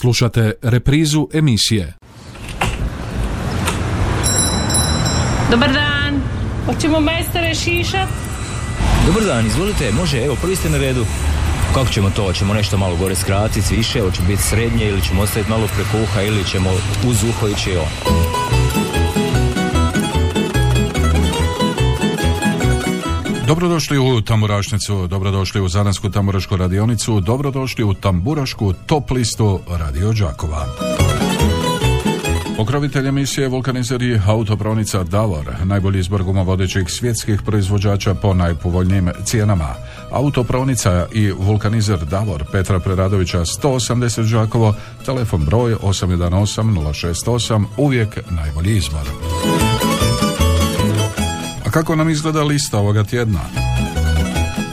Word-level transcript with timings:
Slušate 0.00 0.52
reprizu 0.62 1.28
emisije. 1.32 1.94
Dobar 5.50 5.72
dan, 5.72 6.20
hoćemo 6.66 7.00
majstore 7.00 7.54
šišat? 7.54 8.08
Dobar 9.06 9.24
dan, 9.24 9.46
izvolite, 9.46 9.92
može, 9.92 10.24
evo, 10.24 10.36
prvi 10.40 10.56
ste 10.56 10.70
na 10.70 10.78
redu. 10.78 11.06
Kako 11.74 11.90
ćemo 11.90 12.10
to? 12.10 12.22
Hoćemo 12.24 12.54
nešto 12.54 12.78
malo 12.78 12.96
gore 12.96 13.14
skratiti, 13.14 13.76
više, 13.76 14.00
hoće 14.00 14.22
biti 14.22 14.42
srednje 14.42 14.88
ili 14.88 15.02
ćemo 15.02 15.22
ostaviti 15.22 15.50
malo 15.50 15.68
preko 15.74 16.02
uha 16.02 16.22
ili 16.22 16.44
ćemo 16.44 16.70
uz 17.06 17.24
uho 17.24 17.48
ići 17.48 17.76
on? 17.76 18.33
Dobrodošli 23.46 23.98
u 23.98 24.20
Tamburašnicu, 24.20 25.06
dobrodošli 25.06 25.60
u 25.60 25.68
Zadansku 25.68 26.10
tamburašku 26.10 26.56
radionicu, 26.56 27.20
dobrodošli 27.20 27.84
u 27.84 27.94
Tamburašku 27.94 28.72
top 28.86 29.10
listu 29.10 29.60
Radio 29.68 30.12
Đakova. 30.12 30.66
Pokrovitelj 32.56 33.08
emisije 33.08 33.48
Vulkanizer 33.48 34.02
i 34.02 34.20
autopravnica 34.26 35.02
Davor, 35.02 35.50
najbolji 35.64 36.00
izbor 36.00 36.22
gumovodećih 36.22 36.84
svjetskih 36.88 37.42
proizvođača 37.42 38.14
po 38.14 38.34
najpovoljnijim 38.34 39.10
cijenama. 39.24 39.74
Autopravnica 40.10 41.06
i 41.12 41.30
vulkanizer 41.30 42.04
Davor 42.04 42.44
Petra 42.52 42.80
Preradovića 42.80 43.38
180 43.38 44.32
Đakovo, 44.32 44.74
telefon 45.06 45.44
broj 45.44 45.74
818 45.74 46.62
068, 46.62 47.64
uvijek 47.76 48.18
najbolji 48.30 48.76
izbor. 48.76 49.08
Kako 51.74 51.96
nam 51.96 52.08
izgleda 52.08 52.42
lista 52.42 52.78
ovoga 52.78 53.04
tjedna? 53.04 53.40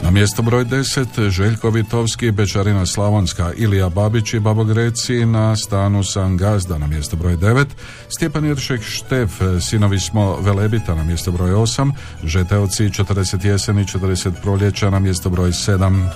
Na 0.02 0.10
mjesto 0.10 0.42
broj 0.42 0.64
10 0.64 1.28
Željko 1.30 1.70
Vitovski, 1.70 2.30
Bečarina 2.30 2.86
Slavonska, 2.86 3.52
Ilija 3.56 3.88
Babić 3.88 4.34
i 4.34 4.40
Babogreci 4.40 5.26
na 5.26 5.56
stanu 5.56 6.04
San 6.04 6.36
Gazda 6.36 6.78
na 6.78 6.86
mjesto 6.86 7.16
broj 7.16 7.36
9, 7.36 7.66
Stjepan 8.08 8.44
Iršek 8.44 8.82
Štef, 8.82 9.30
Sinovi 9.60 10.00
smo 10.00 10.36
Velebita 10.40 10.94
na 10.94 11.04
mjesto 11.04 11.32
broj 11.32 11.50
8, 11.50 11.92
Žeteoci 12.24 12.84
40 12.84 13.46
jeseni 13.46 13.84
40 13.84 14.32
proljeća 14.42 14.90
na 14.90 14.98
mjesto 14.98 15.30
broj 15.30 15.50
7. 15.50 16.08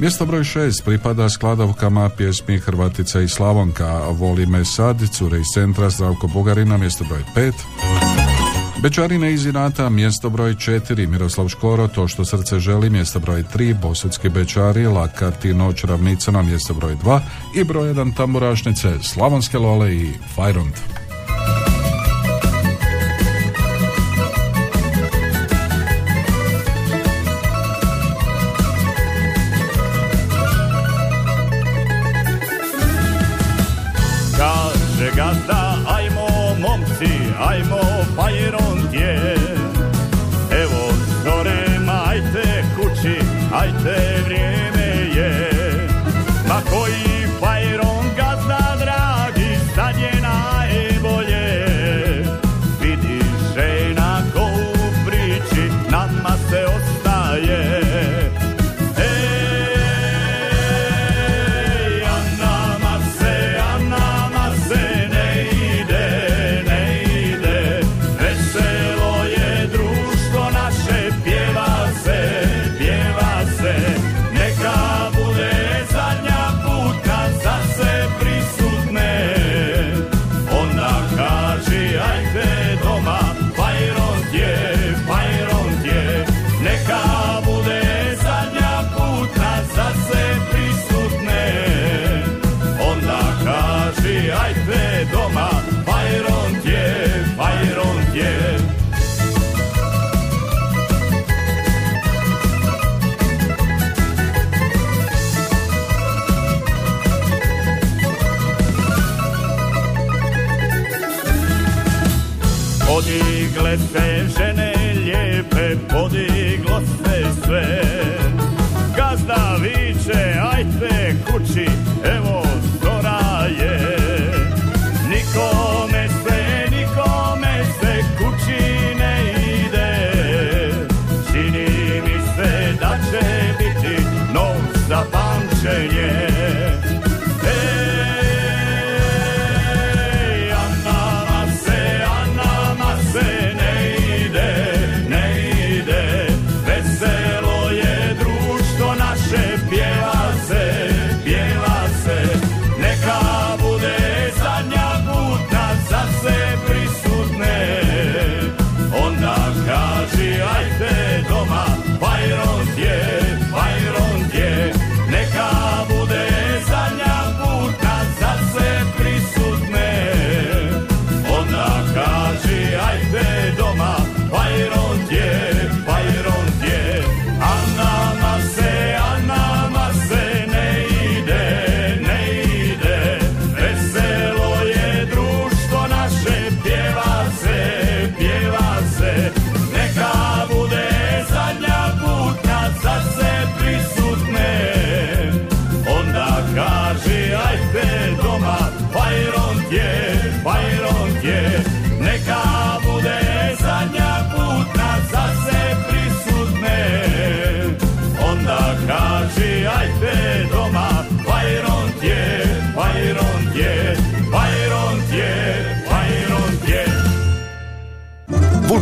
Mjesto 0.00 0.26
broj 0.26 0.40
6 0.40 0.84
pripada 0.84 1.28
skladovkama 1.28 2.08
pjesmi 2.08 2.58
Hrvatica 2.58 3.20
i 3.20 3.28
Slavonka, 3.28 4.00
Voli 4.08 4.46
me 4.46 4.64
sad, 4.64 4.96
Cure 5.12 5.40
iz 5.40 5.46
centra, 5.54 5.90
Zdravko 5.90 6.26
Bugarina, 6.26 6.76
mjesto 6.76 7.04
broj 7.04 7.24
5. 7.36 8.23
Bečarine 8.84 9.32
iz 9.32 9.46
Inata, 9.46 9.88
mjesto 9.88 10.30
broj 10.30 10.54
4, 10.54 11.06
Miroslav 11.06 11.48
Škoro, 11.48 11.88
To 11.88 12.08
što 12.08 12.24
srce 12.24 12.58
želi, 12.58 12.90
mjesto 12.90 13.18
broj 13.20 13.44
3, 13.54 13.80
Bosutski 13.80 14.28
Bečari, 14.28 14.86
Lakati 14.86 15.54
noć 15.54 15.84
ravnica 15.84 16.30
na 16.30 16.42
mjesto 16.42 16.74
broj 16.74 16.96
2 17.04 17.20
i 17.56 17.64
broj 17.64 17.94
1 17.94 18.16
tamburašnice, 18.16 18.92
Slavonske 19.02 19.58
Lole 19.58 19.96
i 19.96 20.12
Fajront. 20.34 21.03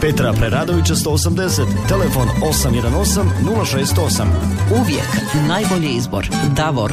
Petra 0.00 0.32
Preradovića 0.32 0.94
180, 0.94 1.88
telefon 1.88 2.28
818 2.28 3.24
068. 3.42 4.26
Uvijek 4.80 5.08
najbolji 5.48 5.88
izbor. 5.88 6.28
Davor. 6.56 6.92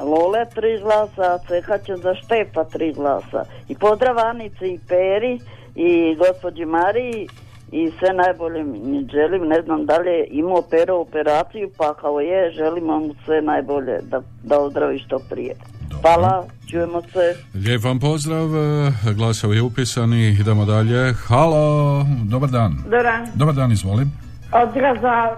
Lole 0.00 0.44
tri 0.54 0.78
glasa, 0.82 1.34
a 1.34 1.38
Ceha 1.48 1.78
će 1.78 1.96
za 1.96 2.14
Štefa 2.14 2.64
tri 2.64 2.92
glasa. 2.92 3.44
I 3.68 3.74
pozdrav 3.74 4.18
Anici 4.18 4.66
i 4.66 4.80
Peri 4.88 5.40
i 5.74 6.14
gospođi 6.14 6.64
Mariji 6.64 7.28
i 7.72 7.90
sve 7.98 8.12
najbolje 8.12 8.64
mi 8.64 9.08
želim, 9.12 9.48
ne 9.48 9.62
znam 9.62 9.86
da 9.86 9.98
li 9.98 10.10
je 10.10 10.26
imao 10.30 10.62
Pero 10.70 10.96
operaciju, 10.96 11.70
pa 11.76 11.94
kao 11.94 12.20
je, 12.20 12.50
želimo 12.50 12.98
mu 12.98 13.14
sve 13.24 13.42
najbolje 13.42 13.98
da, 14.02 14.22
da 14.42 14.60
ozdravi 14.60 14.98
što 14.98 15.18
prije. 15.30 15.54
Hvala, 16.02 16.44
čujemo 16.70 17.02
se. 17.02 17.36
Lijep 17.54 17.84
vam 17.84 17.98
pozdrav, 17.98 18.56
e, 18.56 18.92
glasovi 19.14 19.60
upisani, 19.60 20.28
idemo 20.30 20.64
dalje. 20.64 21.12
Halo, 21.14 22.06
dobar 22.24 22.50
dan. 22.50 22.76
Doran, 22.90 23.26
Dobar 23.34 23.54
dan, 23.54 23.72
izvolim. 23.72 24.12
odgra 24.52 24.94
za 25.00 25.36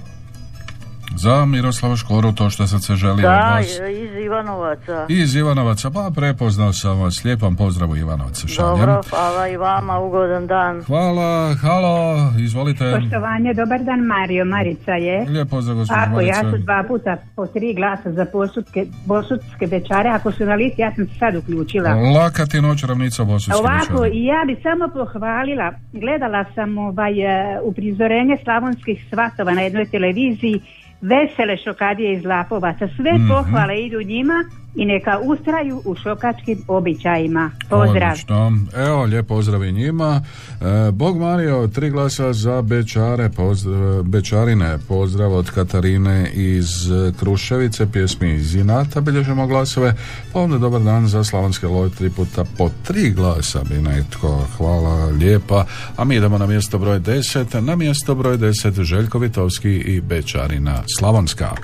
Za 1.18 1.44
Miroslava 1.44 1.96
Škoru 1.96 2.32
to 2.32 2.50
što 2.50 2.66
srce 2.66 2.94
želi 2.94 3.12
od 3.12 3.20
Da, 3.20 3.54
vas. 3.56 3.66
iz 3.90 4.24
Ivanovaca. 4.24 5.06
Iz 5.08 5.36
Ivanovaca, 5.36 5.90
pa 5.90 6.10
prepoznao 6.14 6.72
sam 6.72 7.00
vas. 7.00 7.24
Lijepam 7.24 7.56
pozdrav 7.56 7.90
u 7.90 7.96
Ivanovaca 7.96 8.48
šaljem. 8.48 8.78
Dobro, 8.78 9.02
hvala 9.10 9.48
i 9.48 9.56
vama, 9.56 9.98
ugodan 9.98 10.46
dan. 10.46 10.82
Hvala, 10.82 11.54
halo, 11.54 12.16
izvolite. 12.38 12.84
Poštovanje, 13.00 13.54
dobar 13.54 13.80
dan 13.84 14.00
Mario, 14.00 14.44
Marica 14.44 14.92
je. 14.92 15.26
Lijep 15.28 15.48
pozdrav 15.50 15.76
gospođo 15.76 16.00
Ako 16.00 16.20
ja 16.20 16.40
su 16.50 16.58
dva 16.58 16.84
puta 16.88 17.16
po 17.36 17.46
tri 17.46 17.74
glasa 17.74 18.12
za 18.12 18.24
posudke, 18.24 18.86
bosudske 19.04 19.66
bečare, 19.66 20.08
ako 20.08 20.32
su 20.32 20.44
na 20.44 20.54
listi, 20.54 20.82
ja 20.82 20.94
sam 20.94 21.06
se 21.06 21.14
sad 21.18 21.36
uključila. 21.36 21.90
Laka 21.94 22.46
ti 22.46 22.60
noć 22.60 22.84
ravnica 22.84 23.24
Bosanske 23.24 23.60
Ovako, 23.60 24.06
i 24.12 24.24
ja 24.24 24.40
bi 24.46 24.56
samo 24.62 24.88
pohvalila, 24.88 25.72
gledala 25.92 26.44
sam 26.54 26.78
ovaj, 26.78 27.14
e, 27.20 27.60
uprizorenje 27.62 28.36
slavonskih 28.44 29.06
svatova 29.10 29.52
na 29.54 29.62
jednoj 29.62 29.90
televiziji, 29.90 30.60
vesele 31.00 31.56
šokadije 31.56 32.12
iz 32.12 32.24
Lapovaca, 32.24 32.88
sve 32.96 33.12
Mhm. 33.12 33.28
pohvale 33.28 33.80
idu 33.80 34.02
njima 34.02 34.44
i 34.76 34.84
neka 34.84 35.18
ustraju 35.18 35.82
u 35.84 35.94
šokačkim 35.94 36.58
običajima. 36.68 37.50
Pozdrav. 37.70 38.10
Odlično. 38.10 38.52
Evo, 38.76 39.04
lijep 39.04 39.26
pozdrav 39.26 39.64
i 39.64 39.72
njima. 39.72 40.20
E, 40.60 40.90
Bog 40.92 41.18
Mario, 41.18 41.66
tri 41.66 41.90
glasa 41.90 42.32
za 42.32 42.62
Bečare, 42.62 43.28
pozdrav, 43.28 44.02
Bečarine, 44.02 44.78
pozdrav 44.88 45.32
od 45.32 45.50
Katarine 45.50 46.30
iz 46.34 46.90
e, 46.90 47.12
Kruševice, 47.20 47.92
pjesmi 47.92 48.34
iz 48.34 48.54
Inata, 48.54 49.00
bilježemo 49.00 49.46
glasove, 49.46 49.94
pa 50.32 50.40
onda 50.40 50.58
dobar 50.58 50.82
dan 50.82 51.06
za 51.06 51.24
Slavonske 51.24 51.66
loj, 51.66 51.90
tri 51.90 52.10
puta 52.10 52.44
po 52.58 52.70
tri 52.86 53.10
glasa 53.10 53.60
bi 53.68 53.74
netko, 53.74 54.46
hvala 54.56 55.06
lijepa, 55.06 55.64
a 55.96 56.04
mi 56.04 56.16
idemo 56.16 56.38
na 56.38 56.46
mjesto 56.46 56.78
broj 56.78 57.00
10, 57.00 57.60
na 57.60 57.76
mjesto 57.76 58.14
broj 58.14 58.38
10 58.38 58.82
Željko 58.82 59.18
Vitovski 59.18 59.70
i 59.70 60.00
Bečarina 60.00 60.82
Slavonska. 60.98 61.54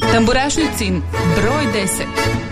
Tamburašnicin 0.00 1.02
broj 1.36 1.64
10. 1.72 2.46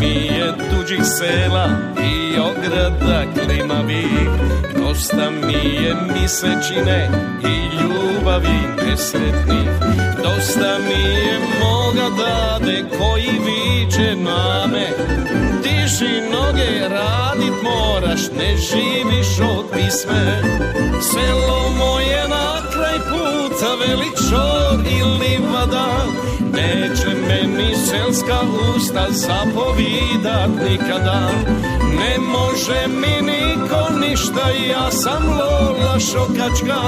mi 0.00 0.26
je 0.26 0.52
tuđih 0.70 1.00
sela 1.18 1.68
i 2.02 2.38
ograda 2.38 3.24
klimavih 3.34 4.28
Dosta 4.76 5.30
mi 5.30 5.84
je 5.84 5.94
misečine 6.14 7.10
i 7.44 7.76
ljubavi 7.82 8.58
nesretnih. 8.86 9.68
Dosta 10.22 10.78
mi 10.78 11.02
je 11.02 11.38
moga 11.60 12.08
dade 12.16 12.84
koji 12.98 13.30
viče 13.46 14.16
na 14.16 14.66
me 14.66 14.86
Diži 15.62 16.20
noge, 16.32 16.88
radit 16.88 17.54
moraš, 17.62 18.20
ne 18.38 18.56
živiš 18.56 19.40
od 19.40 19.64
pisme. 19.72 20.42
Selo 21.12 21.70
moje 21.78 22.28
na 22.28 22.70
kraj 22.72 22.98
puta, 22.98 23.47
velik 23.66 24.14
čor 24.30 24.80
i 24.86 25.02
livada 25.02 25.88
Neće 26.52 27.08
meni 27.28 27.74
selska 27.74 28.40
usta 28.76 29.06
zapovidat 29.10 30.50
nikada. 30.68 31.28
Ne 31.98 32.18
može 32.18 32.86
mi 32.88 33.26
niko 33.26 33.98
ništa 34.00 34.08
ništa 34.08 34.50
Ja 34.68 34.90
sam 34.90 35.26
Lola 35.26 36.00
Šokačka. 36.00 36.80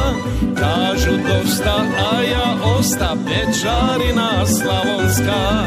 Kažu 0.58 1.10
dosta, 1.10 1.84
a 2.12 2.22
ja 2.22 2.76
osta 2.78 3.16
Pečarina 3.26 4.46
Slavonska 4.46 5.64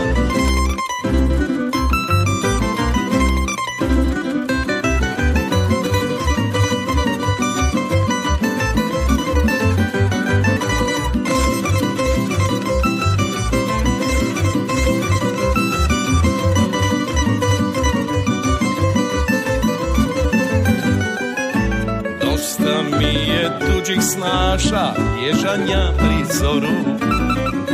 tuđih 23.83 24.01
snaša, 24.03 24.93
ježanja 25.25 25.91
prizoru 25.97 26.73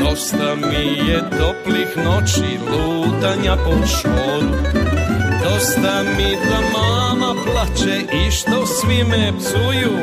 Dosta 0.03 0.55
mi 0.55 1.11
je 1.11 1.19
toplih 1.29 1.97
noći, 2.05 2.59
lutanja 2.71 3.55
po 3.55 3.87
šoru. 3.87 4.51
Dosta 5.43 6.03
mi 6.17 6.35
da 6.35 6.79
mama 6.79 7.33
plače 7.43 8.01
i 8.13 8.31
što 8.31 8.65
svi 8.65 9.03
me 9.03 9.31
psuju. 9.37 9.97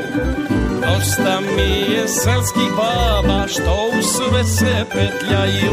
Dosta 0.81 1.41
mi 1.41 1.95
je 1.95 2.09
selskih 2.09 2.71
baba 2.77 3.49
što 3.49 3.91
u 3.99 4.03
sve 4.03 4.45
se 4.45 4.85
petljaju. 4.93 5.73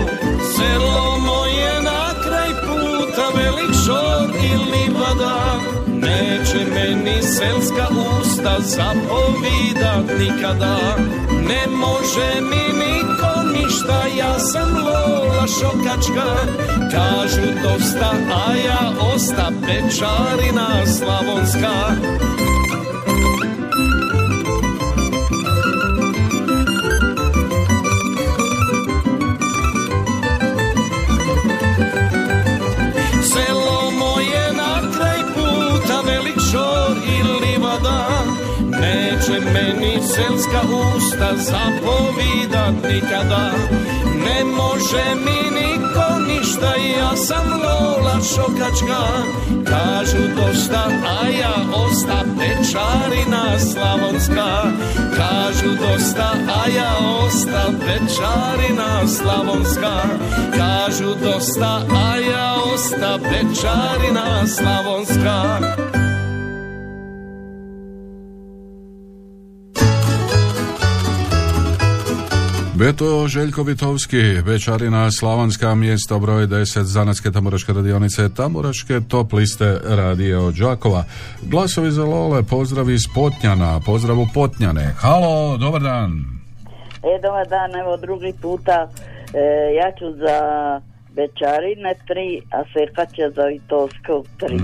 Selo 0.56 1.18
moje 1.20 1.82
na 1.82 2.22
kraj 2.24 2.50
puta, 2.50 3.28
velik 3.36 3.76
šor 3.86 4.30
i 4.44 4.56
livada 4.72 5.73
Neće 6.14 6.66
meni 6.74 7.22
selska 7.22 7.88
usta 8.20 8.56
zapovidat 8.60 10.20
nikada. 10.20 10.78
Ne 11.48 11.68
može 11.68 12.42
mi 12.42 12.80
niko 12.80 13.32
ništa, 13.54 14.04
ja 14.18 14.40
sam 14.40 14.76
Lola 14.86 15.48
Šokačka. 15.48 16.30
Kažu 16.92 17.48
dosta, 17.64 18.14
a 18.48 18.54
ja 18.54 18.92
osta 19.16 19.52
Pečarina 19.62 20.86
Slavonska 20.86 21.96
selska 40.04 40.62
usta 40.96 41.30
zapovidat 41.36 42.76
nikada. 42.84 43.52
Ne 44.26 44.44
može 44.44 45.06
mi 45.26 45.60
niko 45.60 46.20
ništa, 46.28 46.76
ja 47.00 47.16
sam 47.16 47.48
Lola 47.50 48.22
Šokačka. 48.22 49.04
Kažu 49.66 50.24
dosta, 50.36 50.84
a 51.22 51.28
ja 51.28 51.56
osta 51.86 52.24
Pečarina 52.38 53.60
Slavonska. 53.60 54.64
Kažu 55.18 55.70
dosta, 55.70 56.34
a 56.64 56.70
ja 56.70 56.94
osta 57.26 57.72
Pečarina 57.80 59.08
Slavonska. 59.08 59.94
Kažu 60.58 61.16
dosta, 61.24 61.82
a 62.06 62.18
ja 62.18 62.56
osta 62.74 63.20
Pečarina 63.30 64.48
Slavonska 64.48 65.83
Beto 72.84 73.28
Željko 73.28 73.64
Vitovski, 73.64 74.42
Bečarina, 74.46 75.12
Slavonska, 75.12 75.76
mjesto 75.76 76.20
broj 76.20 76.48
10, 76.48 76.82
Zanatske 76.82 77.32
tamburaške 77.32 77.74
radionice, 77.74 78.30
tamburaške 78.36 79.00
top 79.08 79.34
liste 79.34 79.80
radio 79.84 80.52
Đakova. 80.52 81.04
Glasovi 81.42 81.92
za 81.92 82.06
Lole, 82.06 82.44
pozdrav 82.44 82.90
iz 82.90 83.02
Potnjana, 83.16 83.80
pozdrav 83.86 84.20
u 84.20 84.26
Potnjane. 84.34 84.94
Halo, 84.98 85.58
dobar 85.58 85.82
dan. 85.82 86.12
E, 87.04 87.22
dobar 87.22 87.48
dan, 87.48 87.76
evo 87.82 87.98
drugi 87.98 88.34
puta. 88.42 88.90
E, 89.34 89.76
ja 89.76 89.92
ću 90.00 90.06
za 90.18 90.38
Bečarine 91.16 91.94
tri, 92.08 92.42
a 92.52 92.64
Seka 92.74 93.06
će 93.06 93.22
za 93.36 93.44
Vitovskog 93.44 94.28
tri. 94.38 94.58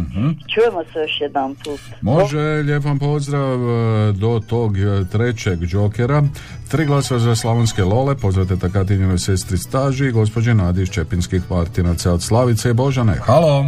Čujemo 0.54 0.84
se 0.94 1.00
još 1.00 1.22
jedan 1.22 1.56
put. 1.56 1.80
Može, 2.02 2.38
lijep 2.40 2.84
vam 2.84 3.00
pozdrav 3.00 3.54
e, 3.54 4.12
do 4.14 4.42
tog 4.50 4.78
e, 4.78 4.82
trećeg 5.12 5.60
džokera. 5.60 6.24
Tri 6.72 6.86
glasa 6.86 7.20
za 7.20 7.36
slavonske 7.36 7.84
lole, 7.84 8.16
pozdravite 8.16 8.58
takatinjenoj 8.60 9.18
sestri 9.18 9.58
staži, 9.58 10.12
gospođe 10.12 10.54
Nadi 10.54 10.82
iz 10.82 10.90
Čepinskih 10.90 11.42
partinaca 11.50 12.14
od 12.14 12.24
Slavice 12.24 12.70
i 12.70 12.74
Božane. 12.74 13.14
Halo, 13.14 13.66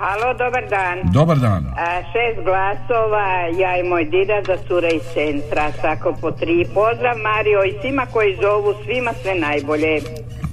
Halo, 0.00 0.34
dobar 0.34 0.64
dan. 0.70 1.12
dobar 1.12 1.38
dan. 1.38 1.66
A, 1.76 2.02
šest 2.12 2.44
glasova, 2.44 3.28
ja 3.62 3.76
i 3.76 3.82
moj 3.82 4.04
dida 4.04 4.42
za 4.46 4.56
cure 4.68 4.88
iz 4.88 5.02
centra, 5.14 5.72
svako 5.80 6.16
po 6.20 6.30
tri. 6.30 6.66
Pozdrav 6.74 7.16
Mario 7.18 7.64
i 7.64 7.74
svima 7.80 8.06
koji 8.12 8.38
zovu, 8.42 8.74
svima 8.84 9.12
sve 9.22 9.34
najbolje. 9.34 10.00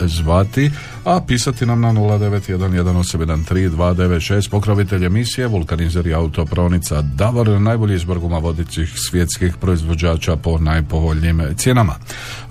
zvati, 0.00 0.70
a 1.04 1.20
pisati 1.26 1.66
nam 1.66 1.80
na 1.80 1.92
0911813296, 1.92 4.50
pokrovitelj 4.50 5.04
emisije, 5.04 5.46
vulkanizer 5.46 6.06
i 6.06 6.14
autopravnica 6.14 7.02
Davor, 7.02 7.48
najbolji 7.48 7.94
izbor 7.94 8.18
gumavodićih 8.18 8.92
svjetskih 9.10 9.56
proizvođača 9.56 10.36
po 10.36 10.58
najpovoljnijim 10.58 11.42
cijenama. 11.56 11.94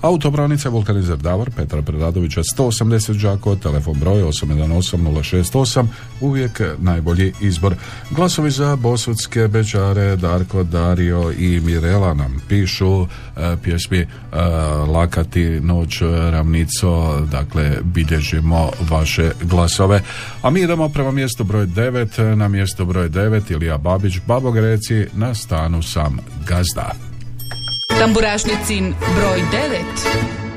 Autopravnica 0.00 0.68
vulkanizer 0.68 1.16
Davor, 1.16 1.50
Petra 1.56 1.82
Preradovića, 2.28 2.42
180 2.42 3.22
Đako, 3.22 3.56
telefon 3.56 3.98
broj 3.98 4.22
818068, 4.22 5.86
uvijek 6.20 6.60
najbolji 6.78 7.32
izbor. 7.40 7.74
Glasovi 8.10 8.50
za 8.50 8.76
Bosutske 8.76 9.48
Bečare, 9.48 10.16
Darko, 10.16 10.62
Dario 10.62 11.32
i 11.38 11.60
Mirela 11.60 12.14
nam 12.14 12.42
pišu 12.48 13.02
e, 13.02 13.06
pjesmi 13.62 13.98
e, 13.98 14.06
Lakati, 14.88 15.60
Noć, 15.60 16.00
Ravnico, 16.30 17.20
dakle 17.32 17.76
bilježimo 17.82 18.70
vaše 18.90 19.30
glasove. 19.42 20.02
A 20.42 20.50
mi 20.50 20.60
idemo 20.60 20.88
prema 20.88 21.10
mjestu 21.10 21.44
broj 21.44 21.66
9, 21.66 22.34
na 22.34 22.48
mjesto 22.48 22.84
broj 22.84 23.08
9 23.08 23.52
Ilija 23.52 23.78
Babić, 23.78 24.14
Babo 24.26 24.50
Greci, 24.50 25.06
na 25.14 25.34
stanu 25.34 25.82
sam 25.82 26.18
gazda. 26.46 26.92
Tamburašnicin 27.98 28.94
broj 29.16 29.42
9. 30.32 30.47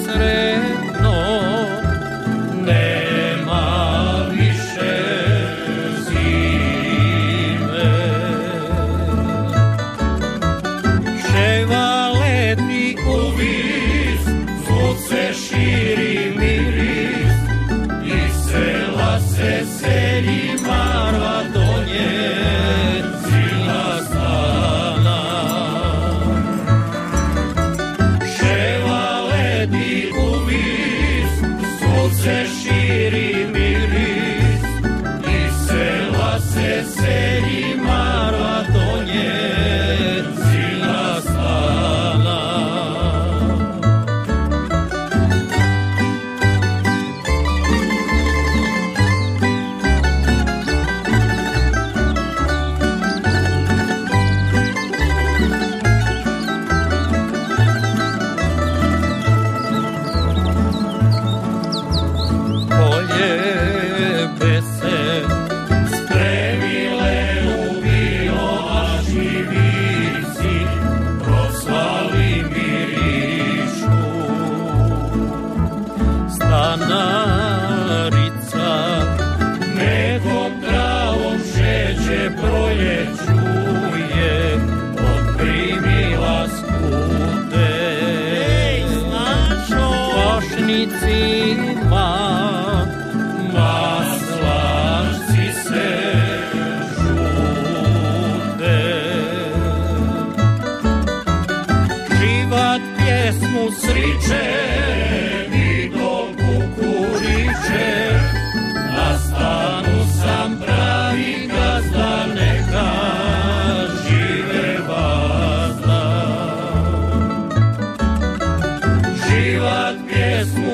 Sve 0.00 0.51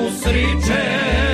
pjesmu 0.09 1.28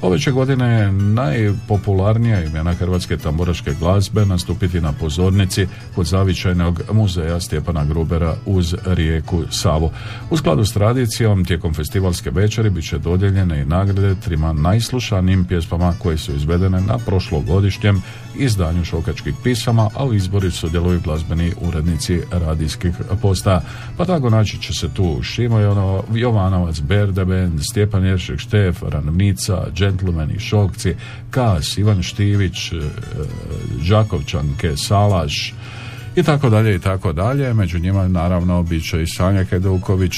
Ove 0.02 0.18
će 0.18 0.30
godine 0.30 0.92
najpopularnija 0.92 2.44
imena 2.44 2.74
hrvatske 2.74 3.16
tamburaške 3.16 3.74
glazbe 3.80 4.26
nastupiti 4.26 4.80
na 4.80 4.92
pozornici 4.92 5.66
kod 5.94 6.06
zavičajnog 6.06 6.82
muzeja 6.92 7.40
Stjepana 7.40 7.84
Grubera 7.84 8.34
uz 8.46 8.74
rijeku 8.84 9.42
Savu. 9.50 9.90
U 10.30 10.36
skladu 10.36 10.64
s 10.64 10.72
tradicijom, 10.72 11.44
tijekom 11.44 11.74
festivalske 11.74 12.30
večeri 12.30 12.70
bit 12.70 12.88
će 12.88 12.98
dodijeljene 12.98 13.60
i 13.60 13.64
nagrade 13.64 14.14
trima 14.14 14.52
najslušanijim 14.52 15.44
pjesmama 15.44 15.94
koje 15.98 16.18
su 16.18 16.34
izvedene 16.34 16.80
na 16.80 16.98
prošlogodišnjem 16.98 18.02
izdanju 18.38 18.84
šokačkih 18.84 19.34
pisama, 19.42 19.90
a 19.94 20.04
u 20.04 20.14
izbori 20.14 20.50
sudjeluju 20.50 21.00
glazbeni 21.04 21.52
urednici 21.60 22.20
radijskih 22.30 22.94
postaja. 23.22 23.60
Pa 23.96 24.04
tako 24.04 24.30
naći 24.30 24.62
će 24.62 24.72
se 24.72 24.88
tu 24.94 25.22
Šimo 25.22 25.58
Jovanovac, 26.14 26.80
Berde 26.80 27.24
Band, 27.24 27.60
Stjepan 27.70 28.04
Jeršek 28.04 28.38
Štef, 28.38 28.82
Ravnica, 28.82 29.66
Gentlemani, 29.76 30.38
Šokci, 30.38 30.94
Kas, 31.30 31.78
Ivan 31.78 32.02
Štivić, 32.02 32.72
e, 32.72 32.76
Đakovčanke, 33.88 34.76
Salaš, 34.76 35.54
i 36.16 36.22
tako 36.22 36.50
dalje 36.50 36.74
i 36.74 36.78
tako 36.78 37.12
dalje. 37.12 37.54
Među 37.54 37.78
njima 37.78 38.08
naravno 38.08 38.62
bit 38.62 38.90
će 38.90 39.02
i 39.02 39.06
Sanja 39.06 39.44
Keduković 39.44 40.14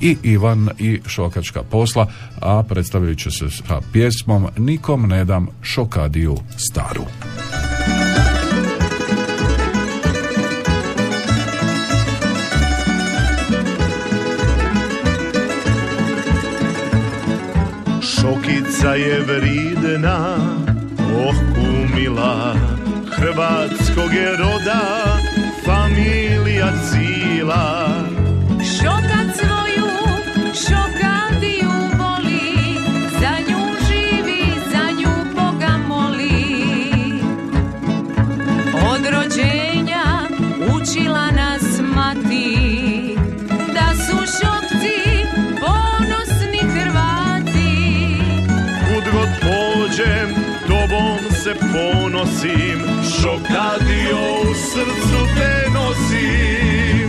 i 0.00 0.16
Ivan 0.22 0.68
i 0.78 1.00
Šokačka 1.06 1.62
posla, 1.62 2.06
a 2.40 2.62
predstavit 2.68 3.18
će 3.18 3.30
se 3.30 3.50
sa 3.50 3.80
pjesmom 3.92 4.46
Nikom 4.56 5.08
ne 5.08 5.24
dam 5.24 5.46
šokadiju 5.62 6.36
staru. 6.56 7.04
Vridna, 19.20 20.36
oh 20.98 21.34
kumila, 21.54 22.54
hrvatskog 23.10 24.14
je 24.14 24.36
roda, 24.36 25.18
familija 25.64 26.72
cila. 26.90 27.87
Se 51.48 51.54
ponosim, 51.54 52.80
šokadio 53.20 54.50
u 54.50 54.54
srcu 54.54 55.26
te 55.36 55.70
nosim. 55.70 57.07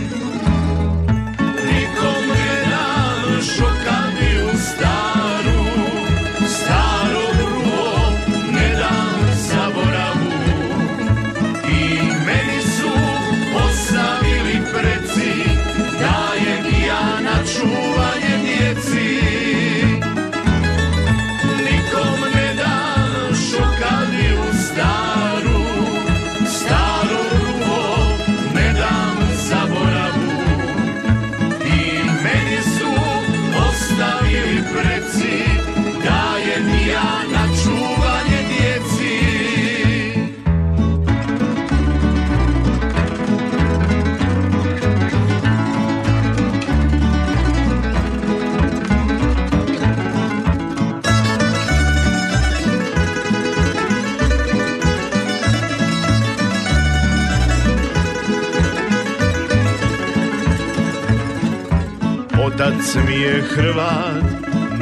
Otac 62.59 62.95
mi 63.07 63.15
je 63.21 63.41
Hrvat, 63.41 64.23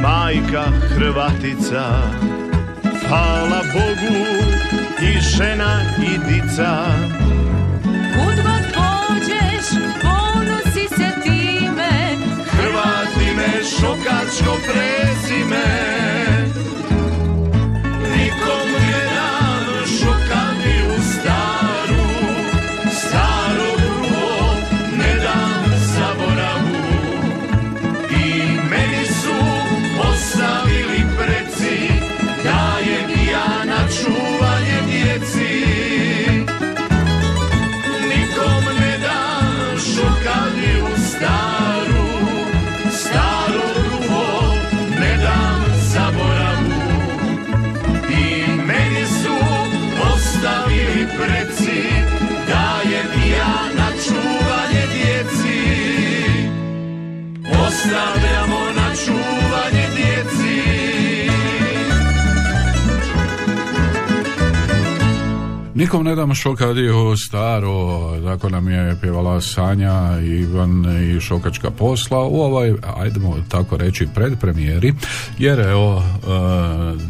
majka 0.02 0.64
Hrvatica, 0.94 1.86
hvala 3.08 3.62
Bogu 3.72 4.18
i 5.02 5.20
žena 5.20 5.82
i 5.98 6.18
dica. 6.18 6.84
Kud 8.14 8.36
god 8.46 8.64
pođeš, 8.74 9.66
ponosi 10.02 10.88
se 10.88 11.10
time, 11.22 12.16
Hrvati 12.50 13.34
me 13.36 13.64
šokačko 13.64 14.56
prezime, 14.66 15.37
Nikom 66.08 66.18
ne 66.18 66.26
dam 66.26 66.34
šokadiju 66.34 67.16
staru, 67.16 67.98
tako 68.24 68.48
nam 68.48 68.68
je 68.68 68.96
pjevala 69.00 69.40
Sanja, 69.40 70.20
Ivan 70.20 70.84
i 71.02 71.20
Šokačka 71.20 71.70
posla 71.70 72.18
u 72.18 72.40
ovoj, 72.40 72.74
ajdemo 72.96 73.36
tako 73.48 73.76
reći, 73.76 74.08
predpremijeri, 74.14 74.94
jer 75.38 75.60
evo, 75.60 75.98
e, 75.98 76.02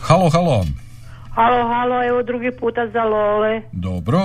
Halo, 0.00 0.30
halo. 0.30 0.64
Halo, 1.34 1.68
halo, 1.68 2.04
evo 2.08 2.22
drugi 2.22 2.50
puta 2.60 2.88
za 2.88 3.02
Lole. 3.04 3.62
Dobro, 3.72 4.20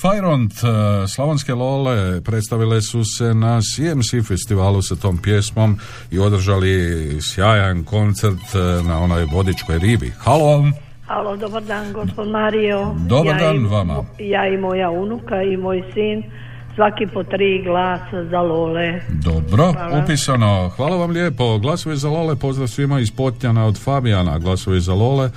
Fajront, 0.00 0.52
e, 0.52 1.08
Slavonske 1.08 1.54
Lole 1.54 2.20
predstavile 2.20 2.82
su 2.82 3.04
se 3.04 3.34
na 3.34 3.60
CMC 3.60 4.26
festivalu 4.28 4.82
sa 4.82 4.96
tom 4.96 5.18
pjesmom 5.18 5.78
i 6.10 6.18
održali 6.18 7.18
sjajan 7.20 7.84
koncert 7.84 8.54
e, 8.54 8.82
na 8.88 8.98
onoj 8.98 9.24
vodičkoj 9.24 9.78
ribi. 9.78 10.12
Halo, 10.18 10.64
Halo, 11.06 11.36
dobar 11.36 11.62
dan, 11.62 11.92
gospod 11.92 12.28
Mario. 12.28 12.94
Dobar 13.08 13.26
ja 13.34 13.38
dan 13.38 13.56
i, 13.56 13.68
vama. 13.68 14.04
Ja 14.18 14.48
i 14.48 14.56
moja 14.56 14.90
unuka 14.90 15.42
i 15.42 15.56
moj 15.56 15.82
sin, 15.94 16.22
svaki 16.78 17.06
po 17.14 17.22
tri 17.24 17.62
glasa 17.64 18.24
za 18.30 18.40
Lole. 18.40 19.00
dobro, 19.08 19.72
Hvala. 19.72 20.02
upisano. 20.04 20.68
Hvala 20.76 20.96
vam 20.96 21.10
lijepo. 21.10 21.58
Glasovi 21.58 21.96
za 21.96 22.08
Lole, 22.08 22.36
pozdrav 22.36 22.68
svima 22.68 23.00
iz 23.00 23.10
Potnjana 23.10 23.66
od 23.66 23.84
Fabijana. 23.84 24.38
Glasovi 24.38 24.80
za 24.80 24.94
Lole, 24.94 25.26
e, 25.26 25.30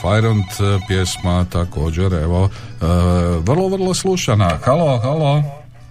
Fajront 0.00 0.50
e, 0.60 0.78
pjesma 0.88 1.44
također, 1.44 2.12
evo, 2.14 2.48
e, 2.48 2.86
vrlo, 3.46 3.68
vrlo 3.68 3.94
slušana. 3.94 4.50
Halo, 4.64 4.98
halo. 4.98 5.42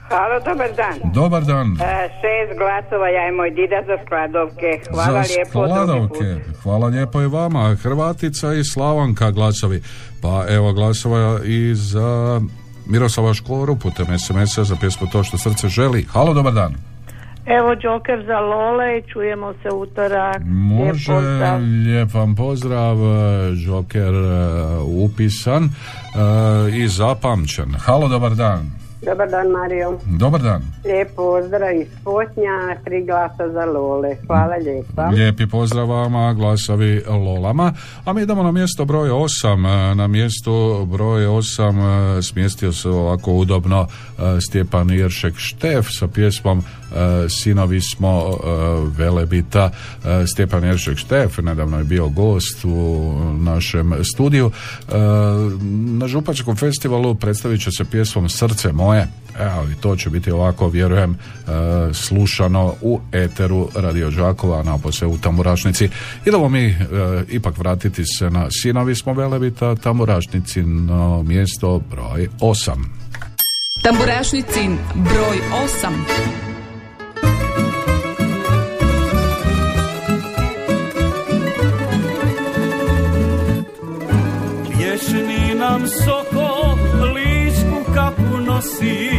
Halo, 0.10 0.40
dobar 0.46 0.70
dan. 0.76 1.12
Dobar 1.14 1.44
dan. 1.44 1.68
E, 1.82 2.10
šest 2.20 2.58
glasova, 2.60 3.08
ja 3.08 3.28
i 3.30 3.32
moj 3.32 3.50
dida 3.50 3.80
za 3.88 3.98
skladovke. 4.06 4.70
Hvala 4.94 5.24
za 5.24 5.34
lijepo. 5.34 5.60
drugi 5.60 5.72
skladovke. 5.72 6.44
put. 6.46 6.64
Hvala 6.64 6.88
lijepo 6.88 7.22
i 7.22 7.28
vama. 7.28 7.76
Hrvatica 7.76 8.54
i 8.54 8.64
Slavonka 8.64 9.32
glasovi. 9.32 9.82
Pa 10.22 10.46
evo 10.50 10.74
glasova 10.74 11.40
i 11.46 11.76
za 11.76 12.42
Miroslava 12.90 13.34
Škoru 13.34 13.76
putem 13.76 14.20
SMS-a 14.20 14.64
za 14.64 14.76
pjesmu 14.76 15.08
To 15.12 15.24
što 15.24 15.38
srce 15.38 15.68
želi. 15.68 16.06
Halo, 16.14 16.34
dobar 16.34 16.54
dan. 16.54 16.76
Evo 17.46 17.76
Joker 17.82 18.26
za 18.26 18.40
Lole 18.40 18.98
i 18.98 19.12
čujemo 19.14 19.54
se 19.64 19.70
utorak. 19.76 20.42
Može, 20.46 21.14
Lijep 21.86 22.14
vam 22.14 22.36
pozdrav, 22.36 22.98
Joker 23.66 24.14
e, 24.14 24.80
upisan 25.06 25.64
e, 25.64 25.70
i 26.78 26.88
zapamćen. 26.88 27.76
Halo, 27.86 28.08
dobar 28.08 28.36
dan. 28.36 28.72
Dobar 29.02 29.30
dan 29.30 29.48
Mario. 29.52 30.00
Dobar 30.06 30.42
dan. 30.42 30.62
Lijep 30.86 31.16
pozdrav 31.16 31.76
iz 31.76 31.88
Potnja, 32.04 32.76
tri 32.86 33.06
glasa 33.06 33.50
za 33.54 33.66
Lole. 33.66 34.16
Hvala 34.28 34.56
lijepa. 34.56 35.08
Lijepi 35.08 35.48
pozdrav 35.48 35.88
vama, 35.88 36.34
glasovi 36.34 37.02
Lolama. 37.08 37.74
A 38.06 38.14
mi 38.14 38.22
idemo 38.22 38.44
na 38.44 38.52
mjesto 38.52 38.86
broj 38.86 39.10
8. 39.10 39.94
Na 39.96 40.08
mjestu 40.08 40.86
broj 40.86 41.26
8 41.26 42.18
e, 42.18 42.22
smjestio 42.22 42.74
se 42.74 42.90
ovako 42.90 43.34
udobno 43.34 43.88
e, 43.88 44.22
Stjepan 44.42 44.90
Jeršek 44.90 45.34
Štef 45.38 45.88
sa 45.90 46.08
pjesmom 46.08 46.60
e, 46.60 46.64
Sinovi 47.30 47.82
smo 47.82 48.30
e, 48.30 48.48
Velebita. 48.98 49.72
E, 50.06 50.28
Stjepan 50.28 50.64
Jeršek 50.64 50.98
Štef 50.98 51.38
nedavno 51.38 51.78
je 51.78 51.84
bio 51.84 52.10
gost 52.10 52.66
u 52.66 53.14
našem 53.40 53.94
studiju. 54.14 54.52
Na 55.72 56.08
Župačkom 56.08 56.56
festivalu 56.56 57.16
predstavit 57.16 57.62
će 57.62 57.72
se 57.72 57.86
pjesmom 57.86 58.30
Srce 58.30 58.72
moje. 58.72 59.08
Evo, 59.40 59.68
i 59.72 59.82
to 59.82 59.96
će 59.96 60.10
biti 60.10 60.32
ovako, 60.32 60.70
vjerujem, 60.70 61.18
slušano 61.94 62.76
u 62.82 63.00
eteru 63.12 63.70
Radio 63.76 64.12
Đakova, 64.12 64.64
napose 64.64 65.06
u 65.06 65.18
Tamburašnici. 65.18 65.90
Idemo 66.26 66.50
mi 66.50 66.76
ipak 67.30 67.58
vratiti 67.58 68.04
se 68.06 68.30
na 68.30 68.48
Sinovi 68.62 68.96
smo 68.96 69.14
Velebita, 69.14 69.76
Tamburašnici 69.76 70.64
na 70.64 71.24
mjesto 71.24 71.82
broj 71.92 72.28
8. 72.40 73.00
Tamburašnicin 73.84 74.78
broj 74.96 75.38
8. 75.84 76.49
Nam 85.80 85.88
soko 85.88 86.78
ličku 87.16 87.94
kapu 87.94 88.38
nosi. 88.38 89.10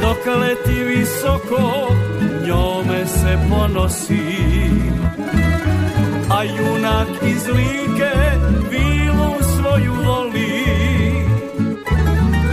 Dok 0.00 0.26
leti 0.40 0.84
visoko 0.84 1.94
njome 2.46 3.06
se 3.06 3.38
ponosi. 3.50 4.22
A 6.30 6.44
junak 6.44 7.08
iz 7.22 7.46
like 7.46 8.12
vilu 8.70 9.32
svoju 9.56 9.92
voli. 9.92 10.64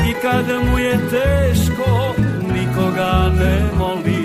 I 0.10 0.13
kad 0.22 0.46
mu 0.65 0.80
je 0.80 1.00
teško 1.10 2.15
nikoga 2.54 3.32
ne 3.39 3.62
moli 3.78 4.18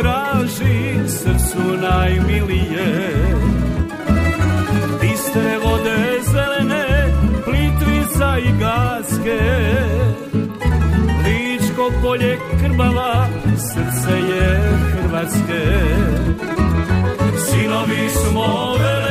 traži 0.00 1.08
srcu 1.08 1.62
najmilije. 1.82 2.86
Bistre 5.00 5.58
vode 5.64 6.20
zelene, 6.32 6.86
plitvica 7.44 8.38
i 8.38 8.50
gaske. 8.60 9.40
Ličko 11.24 11.92
polje 12.02 12.38
krbala, 12.60 13.26
srce 13.56 14.16
je 14.16 14.60
Hrvatske. 14.92 15.62
Sinovi 17.46 18.08
smo 18.10 18.76
velebita 18.78 19.05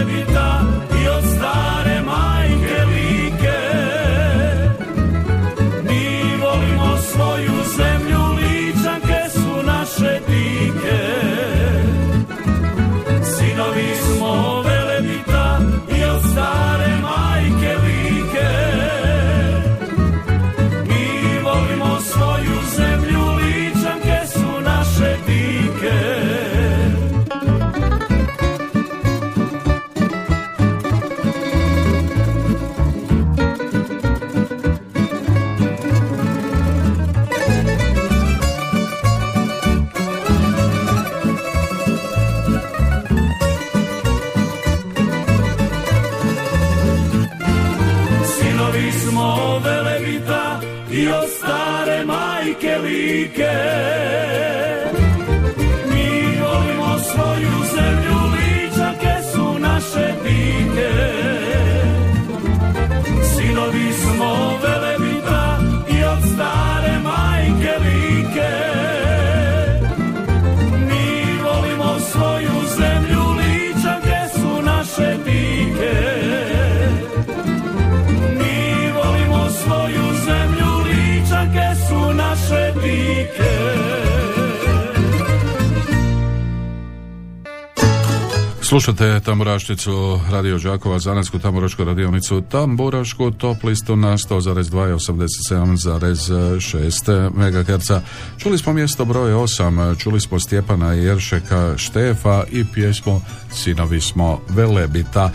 Slušate 88.85 89.19
Tamburašnicu 89.35 90.19
Radio 90.31 90.59
Đakova, 90.59 90.99
Zanatsku 90.99 91.39
tamburašku 91.39 91.83
radionicu 91.83 92.41
Tamburašku, 92.41 93.31
top 93.31 93.63
listu 93.63 93.95
na 93.95 94.17
100,2 94.17 94.89
i 94.89 94.93
87,6 94.93 97.29
MHz. 97.35 97.91
Čuli 98.37 98.57
smo 98.57 98.73
mjesto 98.73 99.05
broj 99.05 99.31
8, 99.31 99.99
čuli 99.99 100.19
smo 100.19 100.39
Stjepana 100.39 100.93
Jeršeka 100.93 101.77
Štefa 101.77 102.43
i 102.51 102.65
pjesmu 102.73 103.21
Sinovi 103.55 104.01
smo 104.01 104.41
Velebita. 104.49 105.31
E, 105.31 105.33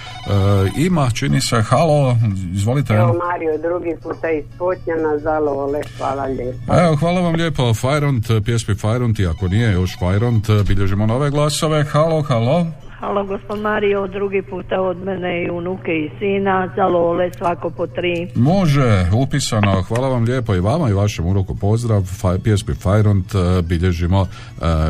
ima, 0.78 1.10
čini 1.14 1.42
se, 1.42 1.62
halo, 1.62 2.18
izvolite. 2.54 2.94
Evo 2.94 3.14
Mario, 3.14 3.58
drugi 3.58 3.96
puta 4.04 4.32
iz 4.32 4.44
Potnjana 4.58 5.20
za 5.20 5.40
Lole, 5.40 5.82
hvala 5.98 6.24
lijepo. 6.24 6.74
Evo, 6.74 6.96
hvala 6.96 7.22
vam 7.22 7.36
lijepo. 7.36 7.74
Fajront, 7.74 8.28
pjesmi 8.46 8.76
Fajront, 8.76 9.20
i 9.20 9.28
ako 9.28 9.48
nije 9.48 9.74
još 9.74 10.00
Fajront, 10.00 10.50
bilježimo 10.68 11.06
nove 11.06 11.30
glasove. 11.30 11.84
Halo, 11.84 12.22
halo. 12.22 12.85
Halo, 13.06 13.24
gospod 13.24 13.60
Mario, 13.60 14.08
drugi 14.08 14.42
puta 14.42 14.82
od 14.82 14.98
mene 14.98 15.44
i 15.44 15.50
unuke 15.50 15.92
i 15.92 16.12
sina, 16.20 16.70
za 16.76 16.86
Lole 16.88 17.32
svako 17.38 17.70
po 17.70 17.88
tri. 17.88 18.32
Može, 18.36 19.10
upisano. 19.14 19.82
Hvala 19.82 20.10
vam 20.10 20.24
lijepo 20.24 20.56
i 20.56 20.60
vama 20.60 20.90
i 20.90 20.94
vašem 20.94 21.26
uroku 21.28 21.56
pozdrav. 21.56 22.02
Faj, 22.22 22.40
pjesmi 22.40 22.76
Fajront 22.76 23.36
e, 23.36 23.62
bilježimo 23.62 24.22
e, 24.22 24.28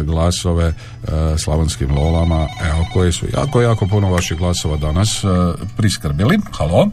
glasove 0.04 0.66
e, 0.66 0.74
slavonskim 1.38 1.90
lolama, 1.98 2.48
evo, 2.70 2.86
koji 2.94 3.12
su 3.12 3.26
jako, 3.38 3.62
jako 3.62 3.88
puno 3.88 4.12
vaših 4.12 4.38
glasova 4.38 4.78
danas 4.78 5.24
e, 5.24 5.28
priskrbili. 5.78 6.38
Halo? 6.58 6.88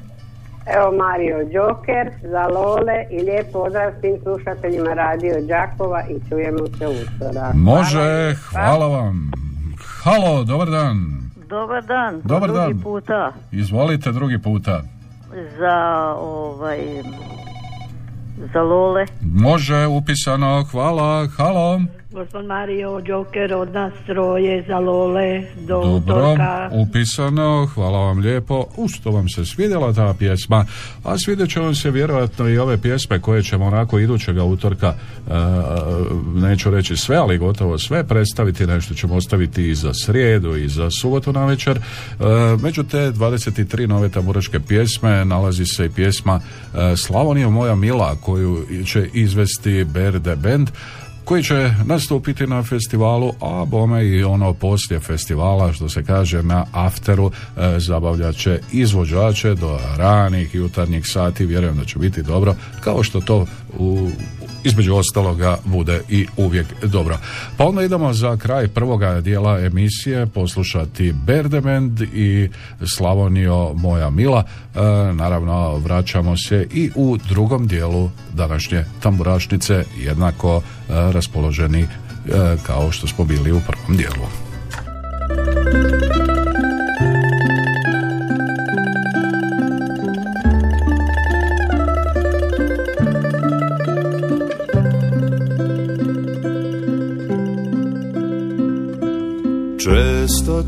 Evo 0.76 0.96
Mario 0.96 1.38
Joker 1.50 2.10
za 2.22 2.46
Lole 2.46 3.06
i 3.10 3.22
lijep 3.22 3.52
pozdrav 3.52 3.92
svim 4.00 4.16
slušateljima 4.22 4.94
Radio 4.94 5.34
Đakova 5.40 6.02
i 6.08 6.28
čujemo 6.28 6.66
se 6.78 6.86
uskoro. 6.88 7.52
Može, 7.54 8.34
hvala 8.50 8.86
vam. 8.86 9.41
Halo, 10.04 10.44
dobar 10.44 10.70
dan. 10.70 11.30
Dobar 11.48 11.82
dan, 11.86 12.22
po 12.22 12.28
Dobar 12.28 12.50
drugi 12.50 12.74
dan. 12.74 12.82
puta 12.82 13.32
Izvolite 13.52 14.12
drugi 14.12 14.38
puta. 14.38 14.82
za 15.58 16.14
ovaj 16.18 16.78
za 18.54 18.60
Lole. 18.62 19.06
Može, 19.20 19.86
upisano, 19.86 20.64
hvala, 20.70 21.26
halo. 21.36 21.80
Gospod 22.12 22.44
Mario 22.44 23.02
Joker 23.06 23.54
od 23.54 23.72
nas 23.72 23.92
troje 24.06 24.64
za 24.68 24.78
Lole 24.78 25.42
do 25.60 25.80
Dobro, 25.82 25.98
utorka. 25.98 26.70
upisano, 26.72 27.68
hvala 27.74 27.98
vam 27.98 28.18
lijepo. 28.18 28.66
U 28.76 28.88
što 28.88 29.10
vam 29.10 29.28
se 29.28 29.44
svidjela 29.44 29.92
ta 29.92 30.14
pjesma, 30.18 30.66
a 31.04 31.18
svidjet 31.18 31.50
će 31.50 31.60
vam 31.60 31.74
se 31.74 31.90
vjerojatno 31.90 32.48
i 32.48 32.58
ove 32.58 32.78
pjesme 32.78 33.20
koje 33.20 33.42
ćemo 33.42 33.64
onako 33.64 33.98
idućega 33.98 34.44
utorka, 34.44 34.86
e, 34.86 35.32
neću 36.34 36.70
reći 36.70 36.96
sve, 36.96 37.16
ali 37.16 37.38
gotovo 37.38 37.78
sve 37.78 38.04
predstaviti, 38.04 38.66
nešto 38.66 38.94
ćemo 38.94 39.14
ostaviti 39.14 39.68
i 39.68 39.74
za 39.74 39.94
srijedu 39.94 40.56
i 40.56 40.68
za 40.68 40.90
subotu 41.00 41.32
na 41.32 41.46
večer. 41.46 41.76
E, 41.76 41.82
među 42.62 42.82
te 42.82 42.98
23 42.98 43.86
nove 43.86 44.08
tamburaške 44.08 44.60
pjesme 44.60 45.24
nalazi 45.24 45.64
se 45.66 45.86
i 45.86 45.90
pjesma 45.90 46.40
e, 46.74 46.96
Slavonija 46.96 47.48
moja 47.48 47.74
mila 47.74 48.16
koju 48.20 48.66
će 48.86 49.08
izvesti 49.12 49.84
Berde 49.84 50.36
Band 50.36 50.70
koji 51.24 51.42
će 51.42 51.70
nastupiti 51.84 52.46
na 52.46 52.62
festivalu, 52.62 53.32
a 53.40 53.64
bome 53.64 54.06
i 54.06 54.24
ono 54.24 54.52
poslije 54.54 55.00
festivala, 55.00 55.72
što 55.72 55.88
se 55.88 56.04
kaže 56.04 56.42
na 56.42 56.66
afteru, 56.72 57.30
e, 57.30 57.80
zabavljat 57.80 58.36
će 58.36 58.60
izvođače 58.72 59.54
do 59.54 59.78
ranih 59.96 60.54
jutarnjih 60.54 61.04
sati, 61.06 61.46
vjerujem 61.46 61.76
da 61.76 61.84
će 61.84 61.98
biti 61.98 62.22
dobro, 62.22 62.54
kao 62.80 63.02
što 63.02 63.20
to 63.20 63.46
u 63.78 64.10
između 64.64 64.94
ostaloga 64.94 65.58
bude 65.64 66.00
i 66.08 66.26
uvijek 66.36 66.66
dobro. 66.84 67.18
Pa 67.56 67.64
onda 67.64 67.82
idemo 67.82 68.12
za 68.12 68.36
kraj 68.36 68.68
prvoga 68.68 69.20
dijela 69.20 69.60
emisije 69.60 70.26
poslušati 70.26 71.12
Berdement 71.12 72.00
i 72.00 72.48
Slavonio 72.96 73.72
moja 73.74 74.10
mila. 74.10 74.44
E, 74.74 74.78
naravno 75.12 75.76
vraćamo 75.76 76.36
se 76.36 76.66
i 76.72 76.90
u 76.94 77.16
drugom 77.28 77.66
dijelu 77.66 78.10
današnje 78.34 78.84
tamburašnice 79.02 79.84
jednako 79.98 80.56
e, 80.56 80.62
raspoloženi 80.88 81.82
e, 81.82 81.86
kao 82.66 82.92
što 82.92 83.06
smo 83.06 83.24
bili 83.24 83.52
u 83.52 83.60
prvom 83.60 83.96
dijelu. 83.96 84.26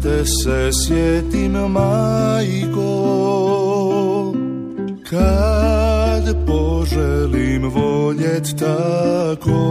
Te 0.03 0.25
se 0.25 0.71
sjetim, 0.73 1.53
majko, 1.53 2.93
kad 5.11 6.47
poželim 6.47 7.69
voljet 7.69 8.55
tako, 8.59 9.63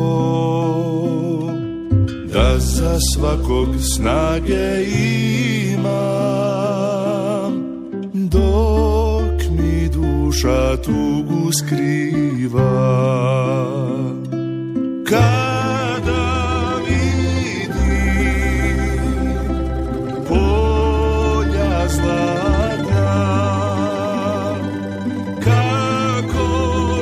da 2.34 2.60
za 2.60 2.98
svakog 3.14 3.70
snage 3.96 4.84
imam, 5.70 7.54
dok 8.14 9.42
mi 9.58 9.90
duša 9.90 10.78
tugu 10.78 11.52
skriva. 11.52 12.74
Kada 15.10 15.43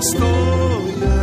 stoje 0.02 1.22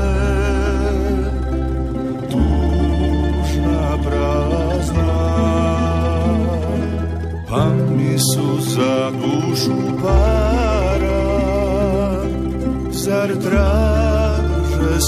tužna 2.30 3.98
prazna 4.04 5.14
pa 7.48 7.64
mi 7.96 8.18
su 8.18 8.60
za 8.60 9.10
dušu 9.10 9.76
para 10.02 11.18
zar 12.90 13.28
traže 13.42 15.00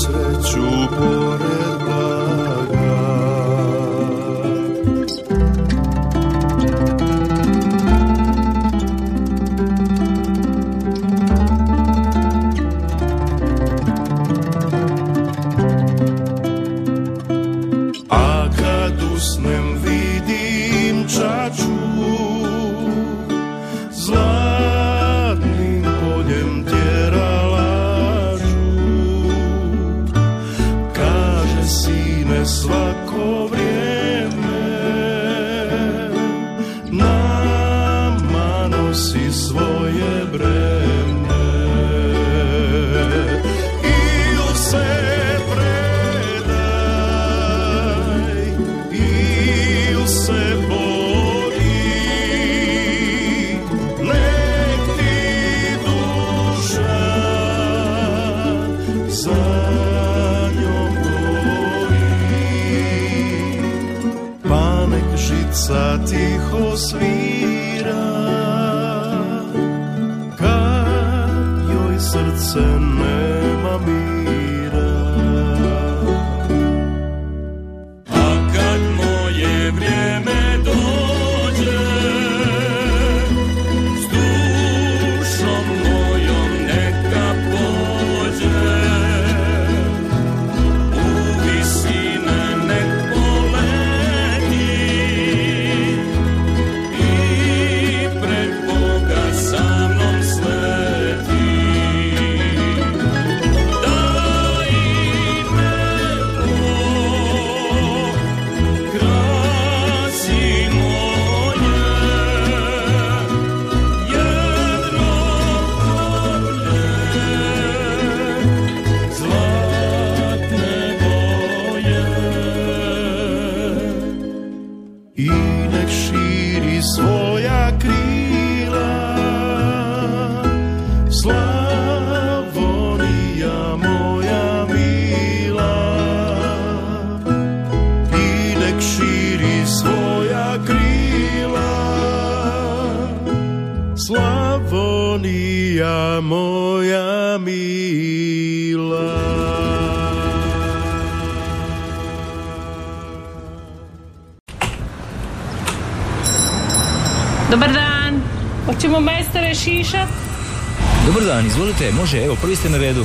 dan, 161.40 161.46
izvolite, 161.46 161.92
može, 161.92 162.24
evo, 162.24 162.36
prvi 162.40 162.56
ste 162.56 162.70
na 162.70 162.78
redu. 162.78 163.04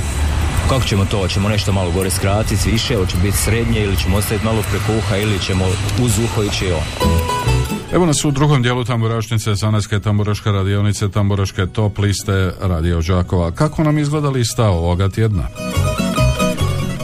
Kako 0.70 0.86
ćemo 0.86 1.06
to? 1.06 1.18
Hoćemo 1.18 1.50
nešto 1.50 1.72
malo 1.72 1.92
gore 1.92 2.10
skratiti, 2.10 2.72
više, 2.72 2.96
hoće 2.96 3.18
biti 3.24 3.38
srednje 3.38 3.84
ili 3.84 3.98
ćemo 3.98 4.18
ostaviti 4.18 4.46
malo 4.46 4.64
preko 4.72 4.98
uha 4.98 5.18
ili 5.18 5.40
ćemo 5.40 5.66
uz 6.04 6.20
uho 6.20 6.44
ići 6.44 6.72
on. 6.72 7.10
Evo 7.94 8.06
nas 8.06 8.26
u 8.26 8.32
drugom 8.32 8.62
dijelu 8.62 8.84
tamburašnice 8.84 9.56
Zanaske 9.56 10.00
tamburaške 10.00 10.52
radionice 10.52 11.10
tamburaške 11.10 11.66
top 11.66 11.98
liste 11.98 12.52
Radio 12.62 13.02
Đakova. 13.02 13.52
Kako 13.52 13.84
nam 13.84 13.98
izgleda 13.98 14.30
lista 14.30 14.70
ovoga 14.70 15.10
tjedna? 15.10 15.48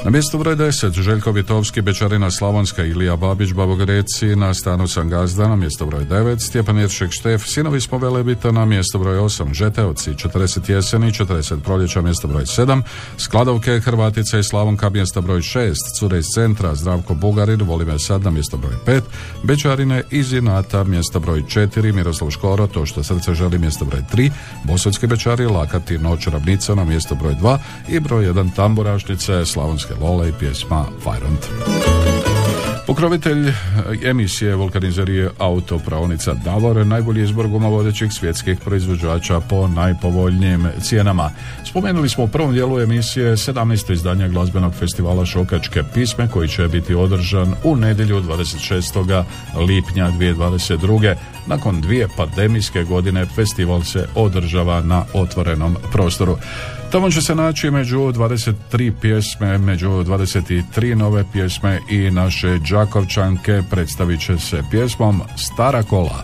Na 0.04 0.10
mjestu 0.10 0.38
broj 0.38 0.56
10 0.56 1.02
Željko 1.02 1.32
Vitovski, 1.32 1.82
Bečarina 1.82 2.32
Slavonska, 2.32 2.84
Ilija 2.84 3.16
Babić, 3.16 3.54
Babogreci, 3.54 4.36
na 4.36 4.54
stanu 4.54 4.88
sam 4.88 5.10
Gazda, 5.10 5.48
na 5.48 5.56
mjesto 5.56 5.86
broj 5.86 6.06
9 6.06 6.40
Stjepan 6.40 6.78
Jeršek 6.78 7.12
Štef, 7.12 7.44
Sinovi 7.46 7.82
smo 7.82 7.98
Velebita, 7.98 8.52
na 8.52 8.66
mjesto 8.66 9.00
broj 9.00 9.18
8 9.18 9.54
Žeteovci, 9.54 10.12
40 10.12 10.70
jeseni, 10.70 11.12
40 11.12 11.60
proljeća, 11.60 12.02
mjesto 12.02 12.28
broj 12.28 12.44
7 12.44 12.82
Skladovke, 13.18 13.80
Hrvatica 13.80 14.40
i 14.40 14.44
Slavonka, 14.44 14.90
mjesto 14.90 15.22
broj 15.22 15.40
6 15.40 15.74
Cure 16.00 16.20
iz 16.20 16.26
centra, 16.36 16.76
Zdravko 16.76 17.14
Bugarin, 17.14 17.62
Volime 17.62 18.00
sad, 18.00 18.24
na 18.24 18.32
mjesto 18.32 18.58
broj 18.58 18.74
5 18.86 19.02
Bečarine 19.44 20.04
iz 20.12 20.34
Inata, 20.34 20.84
mjesto 20.84 21.20
broj 21.20 21.42
4 21.42 21.94
Miroslav 21.94 22.32
Škoro, 22.32 22.68
to 22.68 22.86
što 22.86 23.04
srce 23.04 23.34
želi, 23.34 23.60
mjesto 23.60 23.86
broj 23.86 24.02
3 24.14 24.32
Bosovski 24.64 25.08
Bečari, 25.08 25.46
Lakati, 25.46 25.98
Noć 25.98 26.28
Ravnica, 26.28 26.76
na 26.76 26.84
mjesto 26.86 27.16
broj 27.16 27.36
2 27.42 27.58
i 27.90 28.00
broj 28.00 28.26
1 28.26 28.56
Tamburašnice, 28.56 29.46
Slavonske 29.92 29.96
Lole 30.00 30.30
i 30.30 30.34
pjesma 30.40 30.86
Fajront. 31.04 31.50
Pokrovitelj 32.88 33.48
e, 33.48 33.54
emisije 34.04 34.56
vulkanizerije 34.56 35.30
autopravnica 35.38 36.34
Davor, 36.34 36.86
najbolji 36.88 37.24
izbor 37.24 37.48
gumovodećih 37.48 38.12
svjetskih 38.12 38.60
proizvođača 38.60 39.40
po 39.40 39.68
najpovoljnijim 39.68 40.68
cijenama. 40.82 41.32
Spomenuli 41.70 42.10
smo 42.10 42.24
u 42.24 42.28
prvom 42.28 42.54
dijelu 42.54 42.80
emisije 42.80 43.32
17. 43.32 43.94
izdanje 43.94 44.30
glazbenog 44.30 44.74
festivala 44.74 45.26
Šokačke 45.26 45.84
pisme 45.94 46.28
koji 46.28 46.48
će 46.48 46.68
biti 46.68 46.96
održan 46.96 47.56
u 47.64 47.76
nedjelju 47.76 48.22
26. 48.22 49.24
lipnja 49.68 50.12
2022. 50.12 51.16
Nakon 51.48 51.82
dvije 51.82 52.08
pandemijske 52.18 52.84
godine 52.84 53.26
festival 53.26 53.84
se 53.84 54.08
održava 54.16 54.82
na 54.82 55.04
otvorenom 55.14 55.76
prostoru. 55.92 56.38
Tamo 56.92 57.12
će 57.12 57.22
se 57.22 57.36
naći 57.36 57.72
među 57.72 57.98
23 57.98 58.92
pjesme, 59.02 59.58
među 59.58 59.90
23 59.90 60.96
nove 60.96 61.26
pjesme 61.34 61.80
i 61.90 62.12
naše 62.12 62.58
Đakovčanke 62.70 63.62
predstavit 63.70 64.22
će 64.22 64.38
se 64.38 64.64
pjesmom 64.72 65.22
Stara 65.38 65.84
kola. 65.84 66.24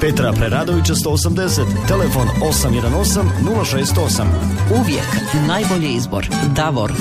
Petra 0.00 0.32
Preradovića 0.32 0.94
180, 0.94 1.88
telefon 1.88 2.28
818 2.42 3.22
068. 3.42 4.26
Uvijek 4.80 5.06
najbolji 5.48 5.94
izbor. 5.94 6.28
Davor. 6.56 6.92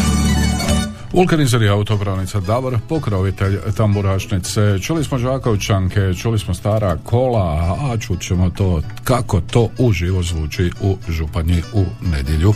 Vulkanizer 1.14 1.62
je 1.62 1.70
autopravnica 1.70 2.40
Davor, 2.40 2.80
pokrovitelj 2.90 3.58
tamburašnice. 3.78 4.80
Čuli 4.82 5.04
smo 5.04 5.18
Žakovčanke, 5.18 6.14
čuli 6.22 6.40
smo 6.40 6.54
stara 6.54 6.98
kola, 7.04 7.78
a 7.82 7.98
čut 7.98 8.22
ćemo 8.22 8.50
to 8.50 8.82
kako 9.04 9.42
to 9.42 9.70
uživo 9.78 10.24
zvuči 10.24 10.72
u 10.82 10.98
Županji 11.10 11.62
u 11.74 11.86
nedjelju. 12.02 12.54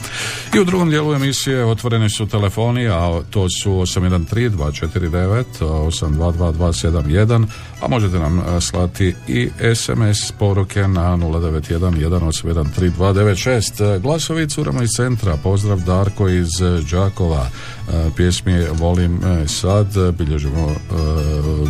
I 0.56 0.60
u 0.60 0.66
drugom 0.66 0.90
dijelu 0.90 1.14
emisije 1.14 1.66
otvoreni 1.66 2.10
su 2.10 2.28
telefoni, 2.28 2.88
a 2.88 3.22
to 3.30 3.48
su 3.64 3.72
813-249, 3.72 5.44
822-271, 5.60 7.46
a 7.82 7.88
možete 7.88 8.20
nam 8.20 8.40
a, 8.40 8.62
slati 8.62 9.16
i 9.28 9.50
SMS 9.76 10.32
poruke 10.40 10.88
na 10.88 11.18
091 11.18 12.92
181 13.00 14.00
Glasovi 14.00 14.50
curama 14.50 14.84
iz 14.84 14.90
centra, 14.90 15.38
pozdrav 15.44 15.80
Darko 15.80 16.30
iz 16.30 16.50
Đakova, 16.92 17.50
E, 17.94 18.10
pjesmi 18.16 18.66
Volim 18.72 19.20
e, 19.24 19.48
sad, 19.48 19.98
e, 19.98 20.12
bilježimo 20.12 20.76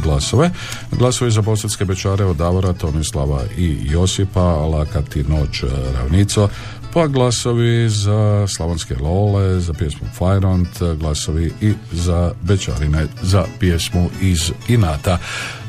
glasove. 0.03 0.51
Glasovi 0.91 1.32
za 1.32 1.41
bosanske 1.41 1.86
bečare 1.86 2.26
od 2.26 2.38
Davora, 2.38 2.74
Tomislava 2.74 3.41
i 3.57 3.78
Josipa, 3.84 4.41
Lakati 4.41 5.24
noć 5.24 5.64
ravnico, 5.95 6.49
pa 6.93 7.07
glasovi 7.07 7.89
za 7.89 8.47
Slavonske 8.47 8.95
Lole, 8.95 9.59
za 9.59 9.74
pjesmu 9.74 10.07
Fajront, 10.18 10.70
glasovi 10.99 11.53
i 11.62 11.74
za 11.91 12.32
Bečarine, 12.41 13.07
za 13.22 13.45
pjesmu 13.59 14.09
iz 14.22 14.51
Inata. 14.68 15.18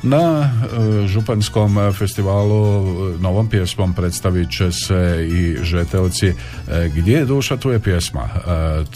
Na 0.02 0.50
e, 1.02 1.06
Županjskom 1.06 1.92
festivalu 1.92 2.84
e, 2.84 3.18
novom 3.18 3.48
pjesmom 3.48 3.92
predstavit 3.92 4.50
će 4.50 4.72
se 4.72 5.28
i 5.30 5.56
Žeteoci 5.64 6.26
e, 6.26 6.34
Gdje 6.88 7.16
je 7.16 7.24
duša, 7.24 7.56
tu 7.56 7.70
je 7.70 7.80
pjesma. 7.80 8.28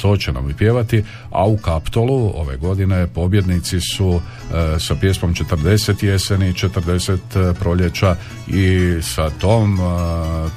To 0.02 0.16
će 0.16 0.32
nam 0.32 0.50
i 0.50 0.54
pjevati, 0.54 1.04
a 1.30 1.46
u 1.46 1.56
Kaptolu 1.56 2.32
ove 2.34 2.56
godine 2.56 3.06
pobjednici 3.06 3.80
su 3.80 4.20
sa 4.78 4.94
pjesmom 4.94 5.34
40 5.34 6.04
jeseni, 6.04 6.52
40 6.52 7.54
proljeća 7.54 8.16
i 8.48 8.96
sa 9.02 9.30
tom 9.30 9.78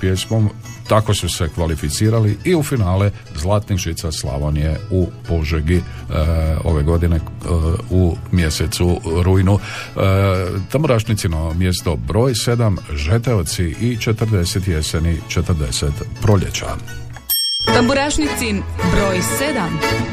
pjesmom 0.02 0.50
tako 0.90 1.14
su 1.14 1.30
se 1.30 1.50
kvalificirali 1.50 2.38
i 2.44 2.56
u 2.56 2.64
finale 2.64 3.12
Zlatnih 3.36 3.80
žica 3.80 4.12
Slavonije 4.12 4.80
u 4.92 5.08
Požegi 5.28 5.78
e, 5.78 5.82
ove 6.64 6.84
godine 6.84 7.16
e, 7.16 7.20
u 7.90 8.16
mjesecu 8.32 9.02
rujnu. 9.24 9.60
E, 9.60 10.00
Tamburašnicino 10.72 11.54
mjesto 11.54 11.96
broj 11.96 12.32
7, 12.32 12.78
Žeteoci 12.96 13.64
i 13.64 13.98
40 13.98 14.70
jeseni, 14.70 15.18
40 15.30 15.90
proljeća. 16.22 16.68
Tamburašnicin 17.66 18.64
broj 18.94 19.18
7. 19.18 20.10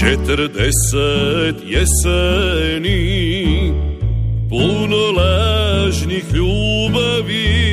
Četrdeset 0.00 1.56
jeseni 1.64 2.98
Puno 4.48 4.96
lažnih 5.16 6.24
ljubavi 6.34 7.68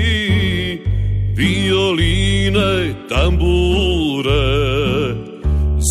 Violine, 1.36 2.94
tambure 3.10 4.85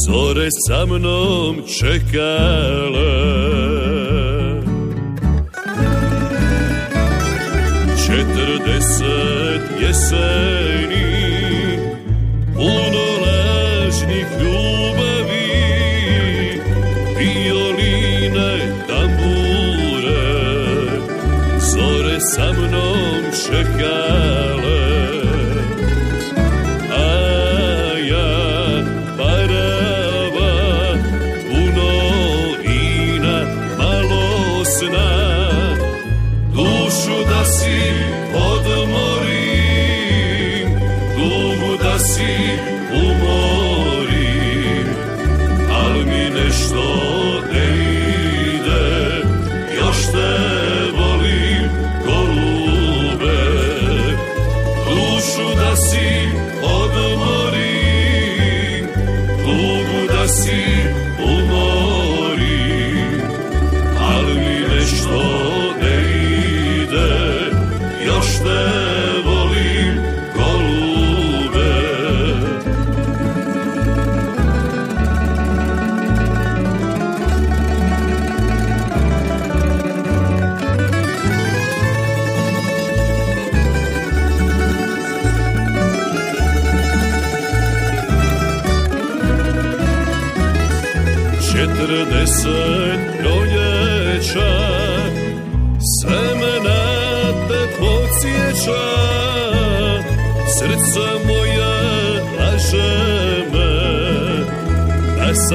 Zore 0.05 0.48
sa 0.68 0.84
mnom 0.86 1.64
čekale. 1.64 3.14
Četrdeset 8.05 9.64
jeseni 9.80 11.43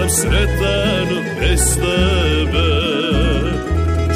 sretan 0.10 1.08
bez 1.40 1.76
tebe. 1.76 2.70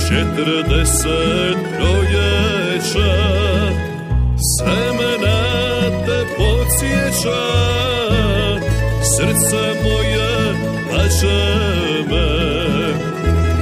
Četrdeset 0.08 1.58
proljeća 1.78 3.14
Sve 4.58 4.94
me 4.98 5.28
na 5.28 5.44
te 6.06 6.26
podsjeća. 6.38 7.44
Srce 9.18 9.84
moje 9.84 10.54
laže 10.94 11.44
me. 12.10 12.54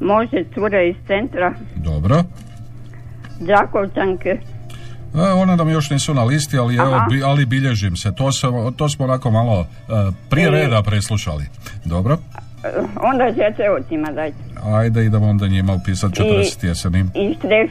Može 0.00 0.44
cure 0.54 0.88
iz 0.88 0.96
centra, 1.06 1.54
Dobro. 1.76 2.24
Đakovčanke. 3.40 4.28
E, 5.14 5.32
one 5.32 5.56
nam 5.56 5.68
još 5.70 5.90
nisu 5.90 6.14
na 6.14 6.24
listi, 6.24 6.58
ali, 6.58 6.76
evo, 6.76 7.00
bi- 7.10 7.22
ali 7.22 7.46
bilježim 7.46 7.96
se. 7.96 8.14
To, 8.14 8.32
sam, 8.32 8.72
to 8.72 8.88
smo 8.88 9.04
onako 9.04 9.30
malo 9.30 9.60
e, 9.60 9.92
prije 10.30 10.48
E. 10.48 10.50
reda 10.50 10.82
preslušali. 10.82 11.44
Dobro. 11.84 12.18
Eh, 12.64 12.68
Onda 13.02 13.24
žeteocima 13.28 14.12
dajte. 14.12 14.36
Ajde, 14.64 15.04
idemo 15.04 15.26
onda 15.26 15.48
njima 15.48 15.72
upisati 15.72 16.14
40 16.14 16.64
jeseni. 16.64 16.98
I 16.98 17.34
štref. 17.34 17.70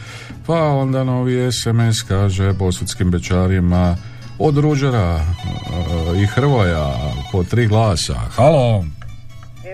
pa 0.45 0.63
onda 0.63 1.03
novi 1.03 1.51
SMS 1.51 2.01
kaže 2.07 2.53
bosutskim 2.53 3.11
bečarima 3.11 3.95
od 4.39 4.57
Ruđera 4.57 5.15
e, 5.15 5.22
i 6.22 6.26
Hrvoja 6.26 6.93
po 7.32 7.43
tri 7.43 7.67
glasa. 7.67 8.13
Halo! 8.13 8.84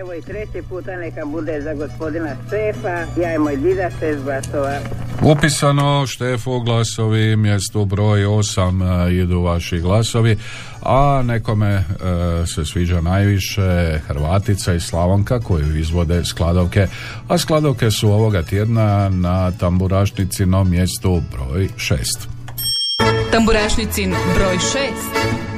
Evo 0.00 0.14
i 0.14 0.22
treći 0.22 0.62
puta 0.68 0.96
neka 0.96 1.24
bude 1.24 1.60
za 1.60 1.74
gospodina 1.74 2.36
Štefa, 2.46 3.20
ja 3.22 3.34
i 3.34 3.38
moj 3.38 3.56
dida 3.56 3.90
šest 3.90 4.22
glasova. 4.24 4.78
Upisano 5.22 6.06
Štefu 6.06 6.60
glasovi, 6.60 7.36
mjestu 7.36 7.84
broj 7.84 8.20
8 8.20 9.22
idu 9.22 9.40
vaši 9.40 9.78
glasovi, 9.78 10.38
a 10.82 11.22
nekome 11.24 11.70
e, 11.70 11.84
se 12.46 12.64
sviđa 12.64 13.00
najviše 13.00 13.98
Hrvatica 14.06 14.74
i 14.74 14.80
Slavonka 14.80 15.40
koju 15.40 15.76
izvode 15.76 16.24
skladovke, 16.24 16.86
a 17.28 17.38
skladovke 17.38 17.90
su 17.90 18.08
ovoga 18.08 18.42
tjedna 18.42 19.08
na 19.08 19.50
tamburašnici 19.50 20.46
na 20.46 20.64
mjestu 20.64 21.22
broj 21.32 21.68
6. 21.76 21.96
Tamburašnicin 23.32 24.14
broj 24.34 24.56
6. 24.56 25.55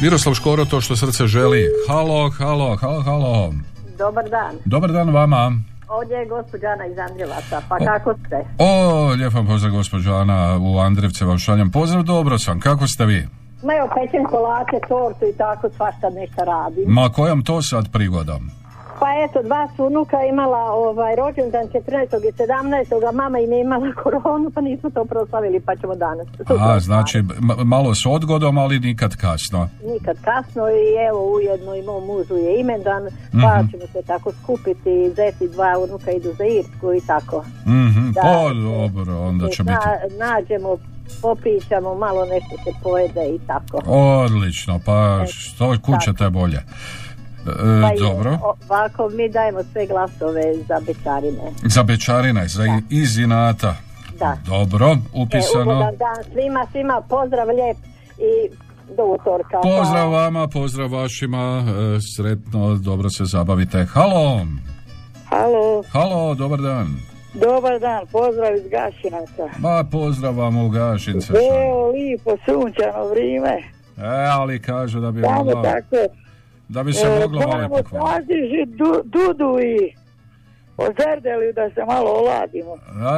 Miroslav 0.00 0.34
Škoro 0.34 0.64
to 0.64 0.80
što 0.80 0.96
srce 0.96 1.26
želi 1.26 1.68
halo, 1.88 2.30
halo, 2.30 2.76
halo, 2.76 3.02
halo 3.02 3.52
Dobar 3.98 4.30
dan. 4.30 4.56
dobar 4.64 4.92
dan 4.92 5.10
vama 5.10 5.71
Ovdje 5.98 6.16
je 6.16 6.26
gospođa 6.26 6.66
Ana 6.66 6.86
iz 6.86 6.98
Andrijevaca, 6.98 7.62
pa 7.68 7.76
kako 7.78 8.14
ste? 8.26 8.36
o, 8.58 9.08
lijep 9.18 9.32
vam 9.34 9.46
pozdrav 9.46 9.72
gospođo 9.72 10.12
Ana 10.14 10.58
u 10.60 10.78
Andrevce 10.78 11.24
vam 11.24 11.38
šaljem 11.38 11.70
pozdrav, 11.70 12.02
dobro 12.02 12.38
sam, 12.38 12.60
kako 12.60 12.86
ste 12.86 13.04
vi? 13.06 13.28
Ma 13.62 13.72
evo, 13.74 13.88
pečem 13.96 14.24
kolate, 14.24 14.76
tortu 14.88 15.24
i 15.24 15.36
tako, 15.38 15.70
svašta 15.76 16.10
nešto 16.10 16.44
radim. 16.44 16.84
Ma 16.86 17.08
kojom 17.08 17.44
to 17.44 17.62
sad 17.62 17.92
prigodom? 17.92 18.61
Pa 19.00 19.06
eto, 19.20 19.42
dva 19.42 19.68
su 19.68 19.84
unuka 19.84 20.16
imala 20.24 20.58
ovaj, 20.58 21.16
rođendan 21.16 21.64
14. 21.64 21.76
i 22.20 22.32
17. 22.32 23.08
a 23.08 23.12
mama 23.12 23.38
im 23.38 23.52
je 23.52 23.60
imala 23.60 23.92
koronu, 24.02 24.50
pa 24.50 24.60
nismo 24.60 24.90
to 24.90 25.04
proslavili, 25.04 25.60
pa 25.60 25.76
ćemo 25.76 25.94
danas. 25.96 26.26
A, 26.60 26.80
znači, 26.80 27.22
malo 27.64 27.94
s 27.94 28.06
odgodom, 28.06 28.58
ali 28.58 28.78
nikad 28.80 29.16
kasno. 29.16 29.68
Nikad 29.84 30.16
kasno 30.20 30.62
i 30.70 30.82
evo 31.08 31.32
ujedno 31.32 31.74
i 31.74 31.82
mom 31.82 32.06
mužu 32.06 32.34
je 32.36 32.60
imendan, 32.60 33.02
pa 33.34 33.52
Mhm. 33.54 33.70
ćemo 33.70 33.86
se 33.88 34.02
tako 34.04 34.32
skupiti, 34.34 34.90
zeti 35.10 35.48
dva 35.48 35.72
unuka 35.80 36.10
idu 36.10 36.28
za 36.30 36.44
Irsku 36.46 36.92
i 36.94 37.00
tako. 37.02 37.44
Mhm, 37.66 38.12
Da. 38.12 38.20
pa 38.22 38.48
dobro, 38.54 39.20
onda 39.20 39.48
će 39.48 39.64
Na- 39.64 39.72
biti 39.72 40.16
nađemo, 40.18 40.76
popričamo, 41.22 41.94
malo 41.96 42.24
nešto 42.24 42.56
se 42.56 42.70
pojede 42.82 43.24
i 43.26 43.38
tako. 43.40 43.80
odlično, 44.24 44.80
pa 44.86 45.24
što 45.28 45.74
kućete 45.80 46.30
bolje. 46.30 46.60
E, 47.44 47.82
Pa 47.82 47.90
dobro, 47.98 48.38
Ovako 48.60 49.08
mi 49.08 49.28
dajemo 49.28 49.60
sve 49.62 49.86
glasove 49.86 50.42
za 50.58 50.80
bečarine. 50.80 51.52
za 51.64 51.82
bečarine, 51.82 52.48
za 52.48 52.64
i- 52.64 52.82
iz 52.92 53.18
inata. 53.18 53.76
Da. 54.14 54.36
Dobro, 54.46 54.86
E, 54.86 54.96
upisano. 55.14 55.62
ugodan 55.62 55.96
dan 55.96 56.24
svima, 56.24 56.66
svima 56.72 57.02
pozdrav 57.02 57.48
lijep 57.48 57.76
i 58.18 58.56
do 58.88 59.04
utorka. 59.04 59.60
Pozdrav 59.62 60.10
vama, 60.10 60.48
pozdrav 60.48 60.92
vašima, 60.92 61.64
e, 61.96 62.00
sretno, 62.08 62.74
dobro 62.76 63.10
se 63.10 63.24
zabavite. 63.26 63.84
Halo, 63.84 64.46
Halo, 65.26 65.82
halo, 65.84 66.34
dobar 66.34 66.60
dan. 66.60 66.86
dobar 67.34 67.78
dan, 67.80 68.06
pozdrav 68.08 68.54
iz 68.56 68.62
Gašinaca. 68.64 69.58
Ma, 69.58 69.84
pozdrav 69.84 70.34
vam 70.34 70.56
u 70.56 70.68
Gašince. 70.68 71.32
Evo, 71.32 71.88
lipo, 71.88 72.30
sunčano 72.44 73.04
vrijeme. 73.06 73.56
E, 73.98 74.26
ali 74.30 74.58
kažu 74.60 75.00
da 75.00 75.10
bi 75.10 75.20
Samo 75.22 75.34
moglo, 75.34 75.62
tako. 75.62 75.96
Da 76.68 76.82
bi 76.82 76.92
se 76.92 77.06
e, 77.06 77.20
moglo 77.20 77.40
malo 77.40 77.52
moramo 77.52 77.76
pokvariti. 77.76 78.64
du, 78.66 79.02
Dudu 79.04 79.58
i 79.60 79.94
ozerdeli 80.76 81.52
da 81.52 81.70
se 81.74 81.84
malo 81.84 82.10
oladimo. 82.10 82.74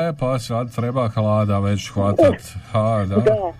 E, 0.09 0.12
pa 0.20 0.38
sad 0.38 0.74
treba 0.74 1.09
hlada 1.09 1.59
već 1.59 1.90
hvatat. 1.90 2.42
Ha, 2.72 3.05
da. 3.09 3.16
Da. 3.16 3.53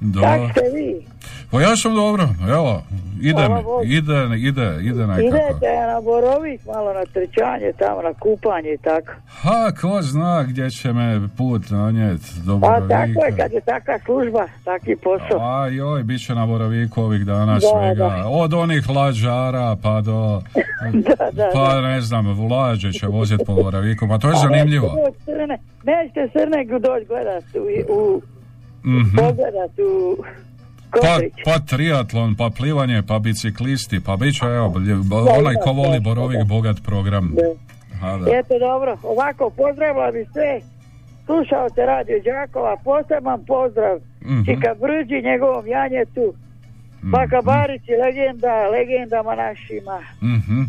Do- 0.00 0.20
Kako 0.20 0.48
ste 0.50 0.60
vi? 0.74 1.06
Pa 1.50 1.60
ja 1.60 1.76
sam 1.76 1.94
dobro, 1.94 2.24
evo, 2.48 2.82
ide, 3.20 3.42
ide, 3.86 4.14
ide, 4.38 4.78
ide 4.82 5.06
nekako. 5.06 5.20
Idete 5.20 5.70
na 5.86 6.00
Borovik 6.00 6.60
malo 6.66 6.92
na 6.92 7.04
trčanje, 7.04 7.72
tamo 7.78 8.02
na 8.02 8.12
kupanje 8.14 8.70
i 8.70 8.78
tako. 8.78 9.12
Ha, 9.28 9.72
ko 9.72 10.02
zna 10.02 10.42
gdje 10.42 10.70
će 10.70 10.92
me 10.92 11.06
put 11.28 11.70
nanjet 11.70 12.20
do 12.36 12.52
Pa 12.52 12.58
Borovika. 12.68 12.88
tako 12.96 13.24
je 13.24 13.36
kad 13.36 13.52
je 13.52 13.60
takva 13.62 13.98
služba, 13.98 14.46
taki 14.64 14.96
posao. 14.96 15.38
A 15.40 15.66
joj, 15.68 16.02
bit 16.02 16.26
će 16.26 16.34
na 16.34 16.46
Boraviku 16.46 17.02
ovih 17.02 17.24
dana 17.24 17.54
Da, 17.54 17.60
svega. 17.60 17.94
da. 18.08 18.28
Od 18.28 18.54
onih 18.54 18.88
lađara 18.88 19.76
pa 19.82 20.00
do... 20.00 20.42
da, 21.08 21.30
da, 21.32 21.50
pa 21.52 21.80
ne 21.80 22.00
znam, 22.00 22.46
vlađe 22.48 22.92
će 22.92 23.06
voziti 23.06 23.44
po 23.46 23.54
Boraviku, 23.54 24.08
pa 24.08 24.18
to 24.18 24.28
je 24.28 24.34
zanimljivo. 24.36 24.94
Nećete 24.96 25.24
Srne, 25.24 25.58
nećete 25.84 26.28
Srne 26.32 26.64
doći 26.78 27.06
gledat 27.06 27.44
u, 27.54 27.94
u 27.94 28.22
Mhm. 28.84 29.18
u 29.78 30.22
Pa, 30.90 31.18
pa 31.44 31.58
triatlon, 31.58 32.34
pa 32.34 32.50
plivanje, 32.50 33.02
pa 33.08 33.18
biciklisti, 33.18 34.00
pa 34.00 34.16
bit 34.16 34.38
će, 34.38 34.44
evo, 34.46 34.74
onaj 35.38 35.54
ko 35.64 35.72
voli 35.72 36.00
Borovik, 36.00 36.44
bogat 36.44 36.76
program. 36.84 37.34
Ha, 38.00 38.16
da. 38.16 38.38
Eto 38.38 38.58
dobro, 38.58 38.98
ovako 39.02 39.50
pozdravila 39.50 40.10
bi 40.10 40.26
sve 40.32 40.60
slušalce 41.26 41.80
Radio 41.86 42.20
Đakova, 42.24 42.76
poseban 42.84 43.44
pozdrav 43.44 43.98
Mhm. 44.22 44.44
Čika 44.44 44.74
Brđi, 44.80 45.22
njegovom 45.22 45.66
Janjetu, 45.66 46.34
Baka 47.02 47.42
Barić 47.42 47.82
je 47.88 47.98
legenda, 48.04 48.68
legendama 48.68 49.34
našima. 49.34 49.98
Mhm. 50.22 50.60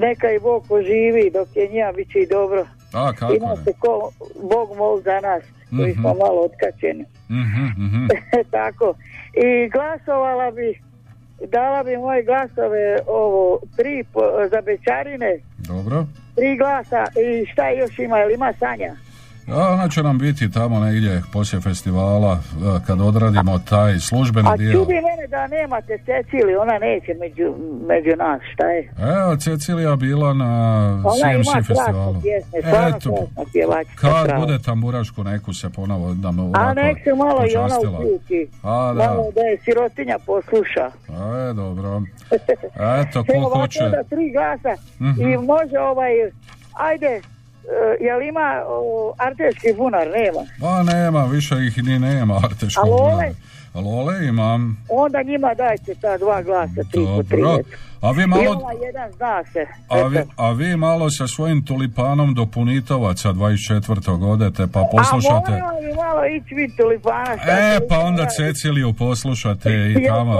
Neka 0.00 0.30
i 0.32 0.38
Bog 0.38 0.64
poživi 0.68 1.30
dok 1.32 1.48
je 1.56 1.68
njima 1.72 1.92
bit 1.92 2.12
će 2.12 2.18
i 2.18 2.26
dobro. 2.26 2.66
A, 2.92 3.12
kako 3.12 3.34
Ima 3.34 3.56
se 3.64 3.72
ko 3.78 4.10
Bog 4.50 4.68
mol 4.78 5.00
za 5.02 5.20
nas, 5.20 5.42
koji 5.70 5.90
Mhm. 5.90 6.00
smo 6.00 6.14
malo 6.14 6.40
otkačeni. 6.40 7.04
Mhm, 7.30 7.64
mhm. 7.78 8.06
Tako. 8.50 8.94
I 9.36 9.68
glasovala 9.68 10.50
bi, 10.50 10.80
dala 11.46 11.82
bi 11.82 11.96
moje 11.96 12.22
glasove 12.22 12.98
ovo, 13.06 13.42
tri 13.76 14.04
po, 14.12 14.20
za 14.50 14.60
bečarine, 14.60 15.38
Dobro. 15.58 16.06
tri 16.34 16.56
glasa 16.56 17.04
i 17.20 17.46
šta 17.46 17.70
još 17.70 17.98
ima, 17.98 18.18
jel 18.18 18.30
ima 18.30 18.52
Sanja? 18.58 18.92
A 19.52 19.68
ona 19.68 19.88
će 19.88 20.02
nam 20.02 20.18
biti 20.18 20.50
tamo 20.50 20.80
negdje 20.80 21.22
poslije 21.32 21.60
festivala 21.62 22.32
e, 22.32 22.38
kad 22.86 23.00
odradimo 23.00 23.58
taj 23.60 23.98
službeni 24.00 24.48
A 24.48 24.56
dio. 24.56 24.72
čudi 24.72 24.94
mene 24.94 25.26
da 25.28 25.46
nemate 25.48 25.98
Cecili, 25.98 26.56
ona 26.56 26.78
neće 26.78 27.14
među, 27.14 27.54
među 27.86 28.16
nas, 28.18 28.40
šta 28.54 28.66
je? 28.66 28.90
Evo, 29.14 29.36
Cecilija 29.36 29.96
bila 29.96 30.34
na 30.34 30.52
CMC 31.12 31.66
festivalu. 31.66 32.20
pjesme, 32.22 32.58
Eto, 32.88 33.26
pjevačica. 33.52 33.96
kad 33.96 34.24
prava. 34.24 34.40
bude 34.40 34.58
tamburašku 34.60 35.24
neku 35.24 35.54
se 35.54 35.70
ponovo 35.70 36.14
nam 36.14 36.38
A 36.38 36.42
ovako 36.42 36.74
nek 36.74 36.96
se 37.04 37.14
malo 37.14 37.40
i 37.44 37.56
ona 37.56 37.78
uključi. 37.80 38.48
A, 38.62 38.68
da. 38.88 39.04
Malo 39.04 39.24
da 39.34 39.40
je 39.40 39.58
sirotinja 39.58 40.18
posluša. 40.20 40.90
A, 41.10 41.36
je, 41.36 41.52
dobro. 41.54 42.02
Eto, 43.00 43.24
ko 43.24 43.48
hoće. 43.50 43.80
da 43.80 44.02
tri 44.04 44.32
glasa 44.32 44.82
Mhm. 45.00 45.20
i 45.22 45.36
može 45.36 45.78
ovaj, 45.80 46.10
ajde, 46.74 47.20
jel 48.00 48.22
ima 48.22 48.62
arteški 49.18 49.72
bunar? 49.76 50.06
Nema. 50.08 50.46
Pa 50.60 50.82
nema, 50.82 51.24
više 51.24 51.54
ih 51.66 51.84
ni 51.84 51.98
nema 51.98 52.40
arteškog. 52.44 52.84
Bunara. 52.84 53.32
Lole 53.74 54.26
imam. 54.28 54.76
Onda 54.88 55.22
njima 55.22 55.54
dajte 55.54 55.94
ta 55.94 56.18
dva 56.18 56.42
glasa, 56.42 56.82
tri 56.92 57.04
po 57.04 57.22
tri. 57.22 57.42
Dobro. 57.42 57.64
A 58.00 58.10
vi 58.10 58.22
I 58.22 58.26
malo... 58.26 58.50
ovaj 58.50 58.76
jedan 58.86 59.12
zna 59.12 59.44
se. 59.52 59.66
A 59.88 60.06
vi, 60.06 60.18
a 60.36 60.52
vi 60.52 60.76
malo 60.76 61.10
sa 61.10 61.26
svojim 61.26 61.64
tulipanom 61.64 62.34
do 62.34 62.46
Punitovaca 62.46 63.28
24. 63.32 64.30
odete 64.32 64.66
pa 64.72 64.84
poslušate. 64.92 65.52
A 65.52 65.58
moramo 65.58 65.80
bi 65.80 65.92
malo 65.94 66.26
ići 66.26 66.54
vid 66.54 66.70
tulipana. 66.76 67.32
E, 67.32 67.80
pa 67.88 67.98
onda. 67.98 68.26
Ceciliju 68.26 68.92
poslušate 68.92 69.70
i 69.70 70.06
tamo. 70.06 70.32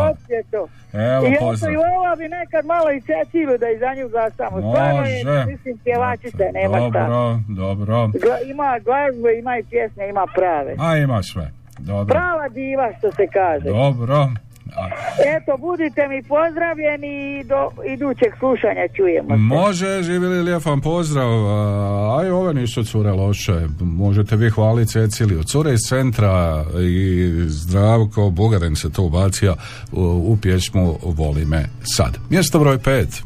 Evo, 0.93 1.27
I 1.27 1.37
pozdrav. 1.41 1.73
I 1.73 1.77
ova 1.77 2.17
bi 2.17 2.29
nekad 2.29 2.67
malo 2.67 2.93
i 2.93 3.01
Cecilu 3.01 3.59
da 3.59 3.67
i 3.71 3.79
za 3.79 3.95
nju 3.95 4.09
glasamo. 4.09 4.57
Stvarno 4.59 5.03
je, 5.07 5.25
Može. 5.25 5.45
mislim, 5.53 5.79
pjevačica, 5.85 6.45
nema 6.53 6.77
šta. 6.91 7.07
Dobro, 7.09 7.41
dobro. 7.49 8.11
Ima 8.53 8.79
glazbe, 8.85 9.39
ima 9.39 9.59
i 9.59 9.63
pjesme, 9.71 10.09
ima 10.09 10.27
prave. 10.35 10.75
A 10.79 10.97
ima 10.97 11.23
sve. 11.23 11.60
Dobro. 11.81 12.15
Prava 12.15 12.49
diva, 12.49 12.93
što 12.99 13.13
se 13.13 13.27
kaže. 13.33 13.65
Dobro. 13.65 14.29
A, 14.77 14.89
Eto, 15.37 15.57
budite 15.57 16.09
mi 16.09 16.23
pozdravljeni 16.23 17.41
i 17.41 17.45
do 17.45 17.71
idućeg 17.95 18.33
slušanja 18.39 18.89
čujemo 18.97 19.29
se. 19.29 19.37
Može, 19.37 20.03
živjeli 20.03 20.43
lijep 20.43 20.65
vam 20.65 20.81
pozdrav. 20.81 21.29
A, 21.47 22.19
A 22.19 22.27
i 22.27 22.31
ove 22.31 22.55
nisu 22.55 22.85
cure 22.85 23.11
loše. 23.11 23.53
Možete 23.81 24.37
vi 24.37 24.51
hvaliti 24.51 24.93
Ceciliju. 24.93 25.43
Cure 25.43 25.73
iz 25.73 25.81
centra 25.89 26.65
i 26.81 27.31
Zdravko 27.47 28.31
Bugaren 28.31 28.77
se 28.77 28.93
to 28.93 29.03
ubacio 29.03 29.57
u, 29.93 30.03
u 30.03 30.39
pjesmu 30.43 30.99
Voli 31.03 31.45
me 31.45 31.65
sad. 31.83 32.19
Mjesto 32.31 32.59
broj 32.59 32.79
pet. 32.79 33.23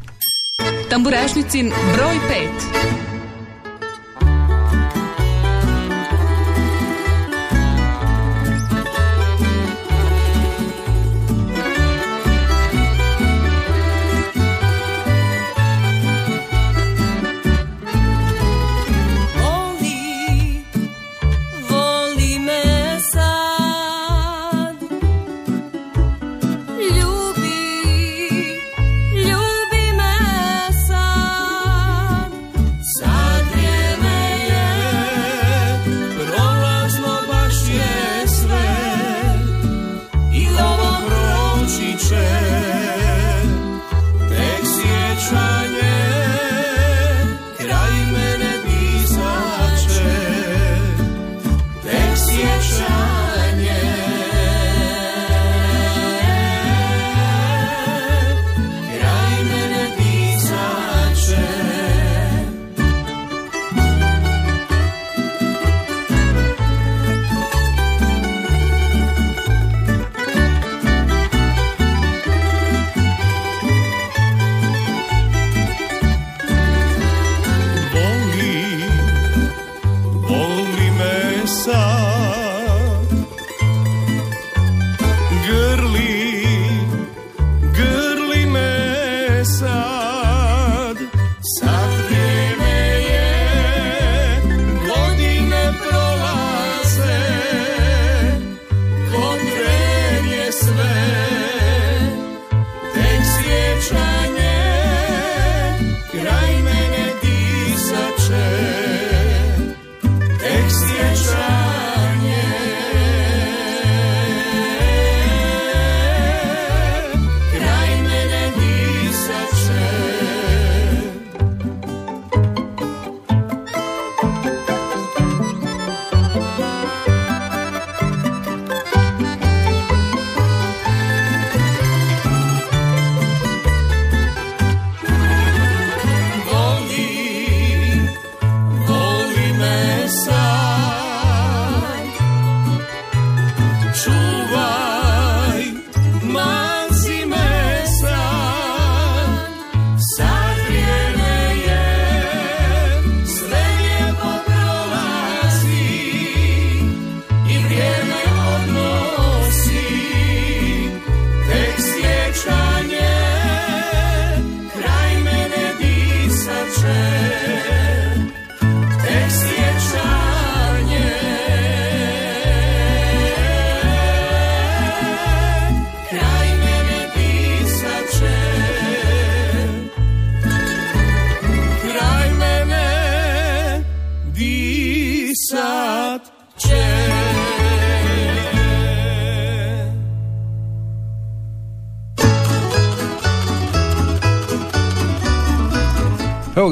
Tamburašnicin 0.89 1.71
broj 1.95 2.15
5. 3.09 3.14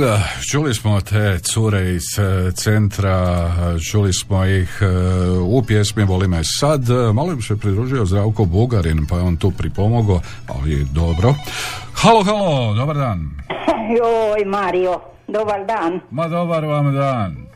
Ga, 0.03 0.19
čuli 0.51 0.73
smo 0.73 1.01
te 1.01 1.39
cure 1.39 1.91
iz 1.95 2.19
e, 2.19 2.51
centra, 2.51 3.47
e, 3.47 3.79
čuli 3.79 4.13
smo 4.13 4.45
ih 4.45 4.79
e, 4.81 4.85
u 5.39 5.63
pjesmi 5.67 6.03
Voli 6.03 6.27
me 6.27 6.41
sad, 6.43 6.81
malo 7.13 7.31
im 7.31 7.41
se 7.41 7.57
pridružio 7.57 8.05
Zdravko 8.05 8.45
Bugarin, 8.45 9.07
pa 9.09 9.15
je 9.15 9.21
on 9.21 9.37
tu 9.37 9.51
pripomogao, 9.51 10.21
ali 10.47 10.85
dobro. 10.91 11.35
Halo, 11.93 12.23
halo, 12.23 12.73
dobar 12.73 12.95
dan. 12.95 13.29
Joj, 13.97 14.45
Mario, 14.45 14.99
dobar 15.27 15.65
dan. 15.65 15.99
Ma 16.11 16.27
dobar 16.27 16.65
vam 16.65 16.93
dan. 16.93 17.52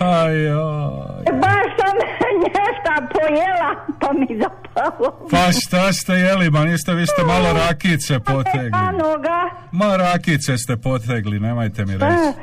Aj, 0.00 0.34
joj. 0.40 1.24
Baš 1.34 1.66
sam 1.76 1.96
nešto 2.40 2.92
pojela, 3.12 3.70
pa 4.00 4.12
mi 4.12 4.26
zapalo. 4.38 5.28
Pa 5.30 5.52
šta 5.54 5.92
ste 5.92 6.12
jeli, 6.14 6.50
ma 6.50 6.60
niste, 6.60 6.94
vi 6.94 7.06
ste 7.06 7.22
malo 7.24 7.52
rakice 7.60 8.18
potegli. 8.20 8.70
Anoga. 8.74 9.50
Ma 9.72 9.96
rakice 9.98 10.58
ste 10.58 10.76
potegli, 10.78 11.40
nemajte 11.40 11.84
mi 11.84 11.92
reći. 11.94 12.38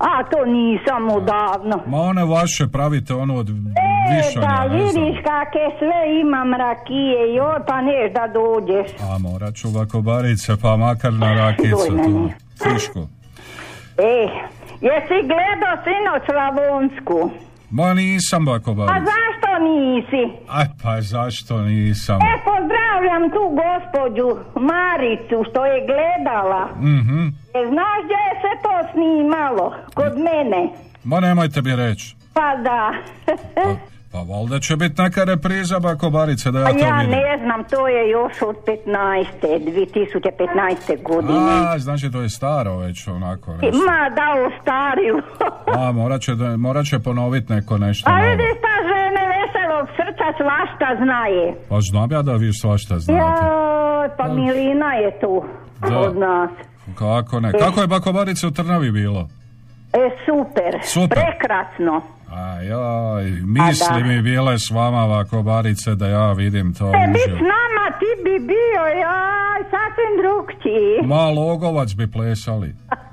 A, 0.00 0.22
to 0.24 0.44
nisam 0.46 1.10
odavno. 1.10 1.82
Ma 1.86 1.98
one 1.98 2.24
vaše 2.26 2.68
pravite 2.68 3.14
ono 3.14 3.34
od 3.36 3.48
E, 3.48 3.52
višanja, 3.52 4.46
ne 4.48 4.68
znam. 4.68 4.70
vidiš 4.70 5.16
kakve 5.22 5.66
sve 5.78 6.20
imam 6.20 6.54
rakije, 6.54 7.34
joj, 7.34 7.56
pa 7.66 7.80
neš 7.80 8.12
da 8.12 8.26
dođeš. 8.30 8.90
A 9.02 9.18
morat 9.18 9.54
ću 9.54 9.68
ovako 9.68 10.00
barice, 10.00 10.52
pa 10.62 10.76
makar 10.76 11.12
na 11.12 11.34
rakicu 11.36 11.76
tu. 11.88 11.92
meni. 11.92 12.32
Frišku. 12.58 13.06
E, 13.98 14.28
jesi 14.88 15.18
gledao 15.32 15.74
sinoć 15.84 16.22
Slavonsku? 16.28 17.30
Ma 17.70 17.94
nisam 17.94 18.44
bako 18.44 18.70
A 18.70 18.74
barice. 18.74 19.04
zašto 19.12 19.48
nisi? 19.68 20.22
Aj, 20.48 20.66
pa 20.82 21.00
zašto 21.00 21.58
nisam? 21.62 22.18
E, 22.22 22.32
pozdravljam 22.44 23.30
tu 23.30 23.42
gospođu 23.62 24.28
Maricu 24.60 25.44
što 25.50 25.66
je 25.66 25.86
gledala. 25.86 26.62
Mhm. 26.76 27.26
E, 27.56 27.60
znaš 27.72 27.98
gdje 28.04 28.18
je 28.26 28.34
se 28.42 28.52
to 28.62 28.74
snimalo? 28.92 29.74
Kod 29.94 30.12
mene. 30.18 30.68
Ma 31.04 31.20
nemojte 31.20 31.62
mi 31.62 31.76
reći. 31.76 32.16
Pa 32.34 32.56
da. 32.56 32.92
Pa 34.12 34.18
valjda 34.20 34.58
će 34.58 34.76
biti 34.76 35.02
neka 35.02 35.24
repriza 35.24 35.78
bako 35.80 36.10
barice 36.10 36.50
da 36.50 36.58
ja 36.58 36.64
A 36.64 36.70
to 36.70 36.78
ja 36.78 36.96
vidim. 36.96 37.10
ne 37.12 37.38
znam, 37.38 37.64
to 37.64 37.88
je 37.88 38.10
još 38.10 38.42
od 38.42 38.56
15. 38.56 39.26
2015. 39.42 41.02
godine. 41.02 41.52
A, 41.66 41.78
znači 41.78 42.10
to 42.10 42.20
je 42.20 42.28
staro 42.28 42.76
već 42.76 43.08
onako 43.08 43.50
nešto. 43.52 43.78
Ma 43.78 44.10
da 44.10 44.26
ostarilo. 44.46 45.22
A, 45.78 45.92
morat 45.92 46.20
će, 46.20 46.32
morat 46.58 46.86
će 46.86 46.98
ponovit 46.98 47.48
neko 47.48 47.78
nešto 47.78 48.10
A 48.10 48.12
novo. 48.12 48.30
vidiš 48.30 48.46
ta 48.60 48.74
žene 48.84 49.22
veselog 49.28 49.88
srca 49.88 50.26
svašta 50.36 51.04
znaje. 51.04 51.54
Pa 51.68 51.80
znam 51.80 52.12
ja 52.12 52.22
da 52.22 52.32
vi 52.32 52.52
svašta 52.52 52.98
znate. 52.98 53.44
Joj, 53.44 54.08
pa 54.18 54.24
Milina 54.26 54.92
je 54.94 55.20
tu 55.20 55.44
Da. 55.80 55.98
od 55.98 56.16
nas. 56.18 56.50
Kako 56.94 57.40
ne? 57.40 57.52
Kako 57.54 57.80
je 57.80 57.86
bako 57.86 58.12
barice 58.12 58.46
u 58.46 58.50
Trnavi 58.50 58.90
bilo? 58.92 59.28
E, 59.92 60.10
super. 60.26 60.80
Super. 60.84 61.18
Prekrasno. 61.20 62.02
Ajaj, 62.32 63.24
misli 63.30 63.86
A 64.02 64.06
mi 64.06 64.22
bile 64.22 64.58
s 64.58 64.70
vama 64.70 65.04
ovako 65.04 65.42
barice 65.42 65.94
da 65.94 66.06
ja 66.08 66.32
vidim 66.32 66.74
to 66.74 66.86
E, 66.88 67.06
bit 67.12 67.22
s 67.36 67.40
nama 67.40 67.98
ti 67.98 68.22
bi 68.24 68.46
bio, 68.46 68.82
jaj, 69.00 69.62
sasvim 69.70 70.12
drugčiji. 70.22 71.06
Ma 71.08 71.30
logovac 71.30 71.92
bi 71.94 72.10
plesali. 72.12 72.74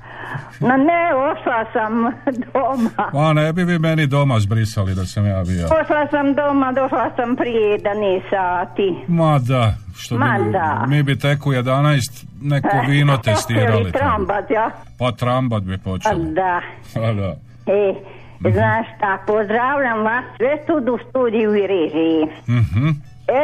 No 0.60 0.76
ne, 0.76 1.14
ošla 1.14 1.64
sam 1.72 1.92
doma. 2.52 3.10
Ma 3.12 3.32
ne 3.32 3.52
bi 3.52 3.64
vi 3.64 3.78
meni 3.78 4.06
doma 4.06 4.40
zbrisali 4.40 4.94
da 4.94 5.04
sam 5.04 5.26
ja 5.26 5.42
bio. 5.46 5.66
Ošla 5.66 6.06
sam 6.10 6.34
doma, 6.34 6.72
došla 6.72 7.10
sam 7.16 7.36
prije 7.36 7.78
11 7.78 8.20
sati. 8.30 8.94
Ma 9.08 9.38
da, 9.38 9.74
što 9.96 10.16
Ma 10.18 10.38
bi, 10.44 10.52
da. 10.52 10.84
mi 10.88 11.02
bi 11.02 11.18
tek 11.18 11.46
u 11.46 11.50
11 11.52 12.24
neko 12.42 12.68
vino 12.88 13.16
testirali. 13.24 13.80
Ili 13.82 13.92
trambat, 13.92 14.50
ja? 14.50 14.70
Pa 14.98 15.12
trambat 15.12 15.62
bi 15.62 15.74
A 15.74 15.78
počeli. 15.84 16.34
Da. 16.34 16.60
A 16.96 17.12
da. 17.12 17.36
E, 17.66 17.94
znaš 18.40 18.86
šta, 18.96 19.18
pozdravljam 19.26 19.98
vas 20.04 20.24
sve 20.36 20.66
tu 20.66 20.94
u 20.94 20.98
studiju 21.08 21.54
i 21.56 21.66
režiji. 21.66 22.22
Mhm. 22.48 22.88
E, 23.28 23.42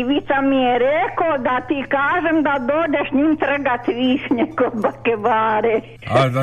Ivica 0.00 0.40
mi 0.40 0.56
je 0.56 0.78
rekao 0.78 1.38
da 1.38 1.60
ti 1.68 1.84
kažem 1.88 2.42
da 2.42 2.54
dođeš 2.72 3.12
njim 3.12 3.36
trgat 3.36 3.86
višnje 3.88 4.44
kod 4.58 4.82
bakebare. 4.82 5.80
A, 6.10 6.28
da, 6.28 6.42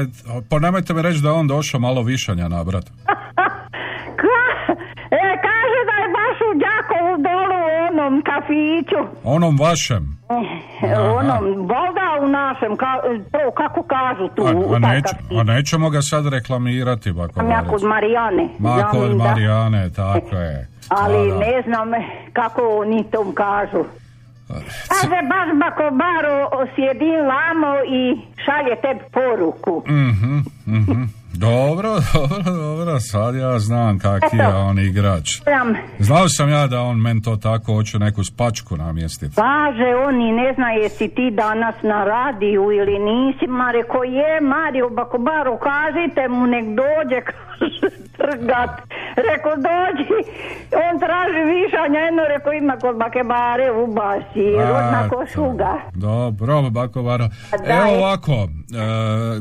pa 0.50 0.60
nemojte 0.60 0.94
mi 0.94 1.02
reći 1.02 1.22
da 1.22 1.30
je 1.30 1.34
on 1.34 1.48
došao 1.48 1.80
malo 1.80 2.02
višanja 2.04 2.48
nabrat. 2.48 2.86
Ka? 4.22 4.42
E, 5.12 5.22
kaže 5.42 5.55
onom 8.06 8.22
kafiću. 8.22 9.02
Onom 9.24 9.58
vašem. 9.60 10.18
E, 10.30 10.94
Aha. 10.94 11.02
onom, 11.02 11.44
voda 11.58 12.08
u 12.22 12.28
našem, 12.28 12.78
ka, 12.78 12.92
to 13.32 13.52
kako 13.52 13.84
kažu 13.84 14.28
tu, 14.36 14.44
A, 14.46 14.76
a, 14.76 14.80
neć, 14.80 15.06
a 15.40 15.44
nećemo 15.44 15.90
ga 15.90 16.02
sad 16.02 16.28
reklamirati, 16.28 17.12
bako 17.12 17.42
ja 17.42 17.64
kod 17.70 17.84
Marijane. 17.84 18.48
Ma 18.60 18.74
znam 18.74 18.92
kod. 18.92 19.16
Marijane, 19.18 19.90
tako 19.96 20.36
je. 20.36 20.68
Ali 20.90 21.30
Da, 21.30 21.34
da. 21.34 21.40
ne 21.40 21.62
znam 21.66 21.88
kako 22.34 22.62
oni 22.82 23.04
tom 23.12 23.34
kažu. 23.34 23.84
Kaže, 24.48 25.18
baš 25.34 25.48
bakobaro 25.64 26.66
sjedi 26.76 27.12
lamo 27.32 27.74
i 27.88 28.04
šalje 28.46 28.76
tebi 28.82 29.04
poruku. 29.14 29.84
Mhm, 29.88 30.38
mhm. 30.68 31.02
Dobro, 31.38 31.90
dobro, 32.14 32.54
dobro, 32.54 33.00
sad 33.00 33.36
ja 33.36 33.60
znam 33.60 34.00
kaki 34.00 34.38
je 34.38 34.48
on 34.48 34.80
igrač. 34.80 35.42
Znao 36.00 36.30
sam 36.30 36.50
ja 36.50 36.68
da 36.68 36.82
on 36.82 37.02
men 37.02 37.22
to 37.22 37.36
tako 37.36 37.74
hoće 37.74 38.00
neku 38.00 38.24
spačku 38.24 38.78
namjestiti. 38.78 39.36
kaže 39.36 39.96
oni, 40.08 40.32
ne 40.32 40.54
zna 40.56 40.70
jesi 40.72 41.08
ti 41.08 41.32
danas 41.32 41.76
na 41.84 42.04
radiju 42.04 42.72
ili 42.72 43.00
nisi, 43.00 43.48
ma 43.48 43.72
reko 43.72 44.04
je, 44.04 44.42
Mario 44.42 44.90
Bakobaru, 44.90 45.58
kažite 45.58 46.28
mu 46.30 46.48
nek 46.48 46.66
dođe, 46.66 47.22
trgat. 48.18 48.70
Reko 49.16 49.50
dođi, 49.56 50.14
on 50.90 51.00
traži 51.00 51.42
višanja, 51.54 52.00
jedno 52.00 52.24
reko 52.28 52.52
ima 52.52 52.76
kod 52.82 52.96
Bakebare 52.98 53.72
u 53.72 53.88
basi, 53.88 54.52
rodna 54.58 55.10
košuga. 55.10 55.74
Dobro, 55.94 56.70
bako 56.70 57.02
Varo. 57.02 57.28
daj. 57.68 57.78
Evo 57.78 57.98
ovako, 57.98 58.32
e, 58.34 58.48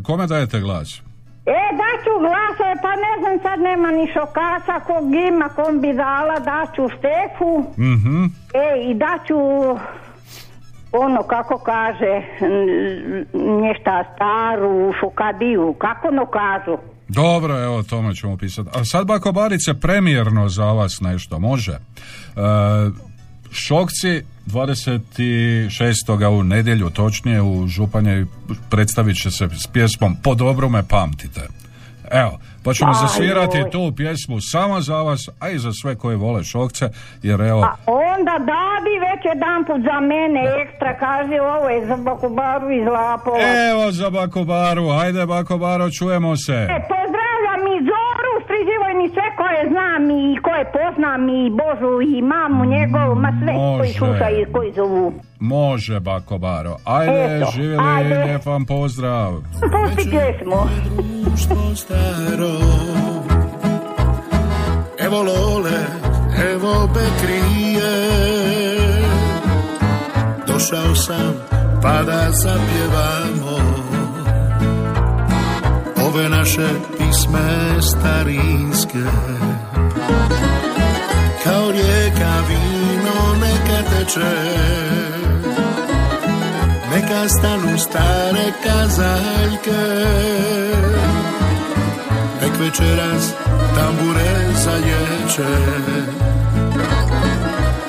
kome 0.03 0.27
dajete 0.27 0.61
glas? 0.61 1.03
E, 1.47 1.57
daću 1.83 2.13
glasove, 2.21 2.75
pa 2.83 2.91
ne 2.97 3.13
znam, 3.21 3.39
sad 3.43 3.61
nema 3.61 3.91
ni 3.91 4.07
šokaca, 4.13 4.81
kog 4.81 5.05
ima, 5.29 5.49
kom 5.49 5.81
bi 5.81 5.93
dala, 5.95 6.39
daću 6.41 6.89
Štefu, 6.89 7.53
Mhm. 7.79 8.25
e, 8.55 8.83
i 8.83 8.95
daću 8.95 9.39
ono, 10.93 11.23
kako 11.23 11.59
kaže, 11.59 12.23
nješta 13.61 14.05
staru 14.15 14.93
šokadiju, 15.01 15.75
kako 15.79 16.09
ono 16.09 16.27
kažu? 16.27 16.77
Dobro, 17.09 17.59
evo, 17.61 17.83
tome 17.83 18.15
ćemo 18.15 18.37
pisati. 18.37 18.69
A 18.75 18.85
sad, 18.85 19.07
bako 19.07 19.33
Barice, 19.33 19.75
premijerno 19.75 20.49
za 20.49 20.65
vas 20.65 21.01
nešto, 21.01 21.39
može? 21.39 21.73
E, 21.73 21.79
šokci 23.55 24.23
26. 24.47 26.29
u 26.31 26.43
nedjelju, 26.43 26.91
točnije 26.91 27.43
u 27.43 27.67
Županje, 27.67 28.27
predstavit 28.71 29.23
će 29.23 29.31
se 29.31 29.49
s 29.65 29.67
pjesmom 29.67 30.17
Po 30.23 30.35
dobru 30.35 30.69
me 30.69 30.83
pamtite. 30.89 31.41
Evo, 32.11 32.39
pa 32.65 32.75
ćemo 32.75 32.91
Aj, 32.91 32.97
zasvirati 33.03 33.59
joj. 33.59 33.71
tu 33.71 33.93
pjesmu 33.97 34.41
samo 34.41 34.81
za 34.81 34.97
vas, 34.97 35.29
a 35.41 35.51
i 35.51 35.59
za 35.59 35.73
sve 35.73 35.97
koji 35.97 36.17
vole 36.17 36.45
šokce, 36.45 36.89
jer 37.23 37.41
evo, 37.41 37.63
A 37.63 37.75
onda 37.87 38.33
dadi 38.39 38.95
već 39.07 39.21
jedan 39.25 39.65
put 39.67 39.81
za 39.93 40.01
mene 40.01 40.41
ekstra, 40.63 40.99
kaže 40.99 41.41
ovo 41.41 41.69
je 41.69 41.87
za 41.87 41.97
Bakubaru 41.97 42.71
iz 42.71 42.87
Lapova. 42.87 43.39
evo 43.71 43.93
za 43.93 44.11
Bakobaru, 44.11 44.91
ajde 44.91 45.27
Bakobaro, 45.27 45.91
čujemo 45.91 46.37
se. 46.37 46.53
E, 46.53 46.87
Zoru, 48.55 48.65
striživoj 48.65 48.95
mi 49.03 49.09
sve 49.09 49.29
koje 49.37 49.69
znam 49.71 50.03
i 50.11 50.37
koje 50.43 50.65
poznam 50.73 51.29
i 51.29 51.51
Božu 51.51 52.17
i 52.17 52.23
mamu 52.23 52.65
njegovu, 52.65 53.15
ma 53.15 53.29
sve 53.43 53.55
koji 53.55 53.79
Može. 53.79 53.93
slušaju 53.93 54.41
i 54.43 54.53
koji 54.53 54.73
zovu. 54.73 55.13
Može 55.41 56.01
Bakobaro, 56.01 56.77
ajde, 56.85 57.37
Eto, 57.37 57.51
živjeli, 57.55 57.83
ajde. 57.97 58.25
lijep 58.25 58.47
vam 58.47 58.65
pozdrav. 58.65 59.33
Pusti 59.73 60.11
pjesmu. 60.11 60.57
Evo 64.99 65.17
Lole, 65.23 65.81
evo 66.53 66.89
Bekrije 66.95 68.09
Došao 70.47 70.95
sam 70.95 71.35
pa 71.83 72.03
da 72.03 72.31
zapjevamo 72.31 73.57
Ove 76.07 76.29
naše 76.29 76.94
pisme 77.15 77.83
starinske 77.83 79.05
Kao 81.45 81.71
rijeka 81.71 82.35
vino 82.49 83.35
neka 83.41 83.91
teče 83.91 84.35
Neka 86.95 87.29
stanu 87.29 87.79
stare 87.79 88.53
kazaljke 88.65 89.85
Nek 92.43 92.61
večeras 92.61 93.33
tambure 93.75 94.35
zaječe 94.65 95.51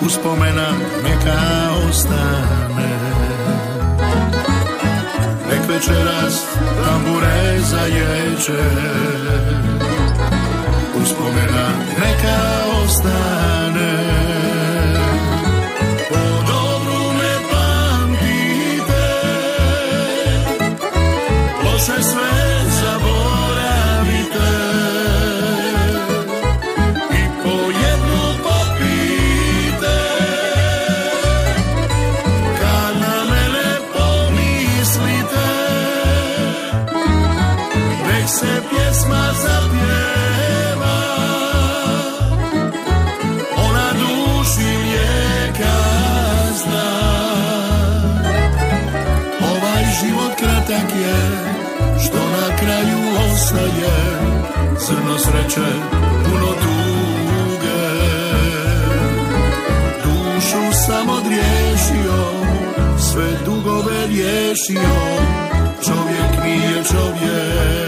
Uspomena 0.02 0.68
neka 1.04 1.40
ostane 1.90 3.25
Nek 5.50 5.70
večeras 5.70 6.46
tambure 6.86 7.60
zaječe. 7.60 8.64
Uspomena 11.02 11.68
neka 12.00 12.38
ostane 12.84 14.05
sreće, 55.56 55.72
puno 56.24 56.48
tuge 56.48 57.86
Dušu 60.04 60.86
sam 60.86 61.10
odriješio 61.10 62.46
Sve 63.12 63.26
dugove 63.46 64.08
riješio. 64.08 64.96
Čovjek 65.86 66.44
nije 66.44 66.84
čovjek 66.84 67.85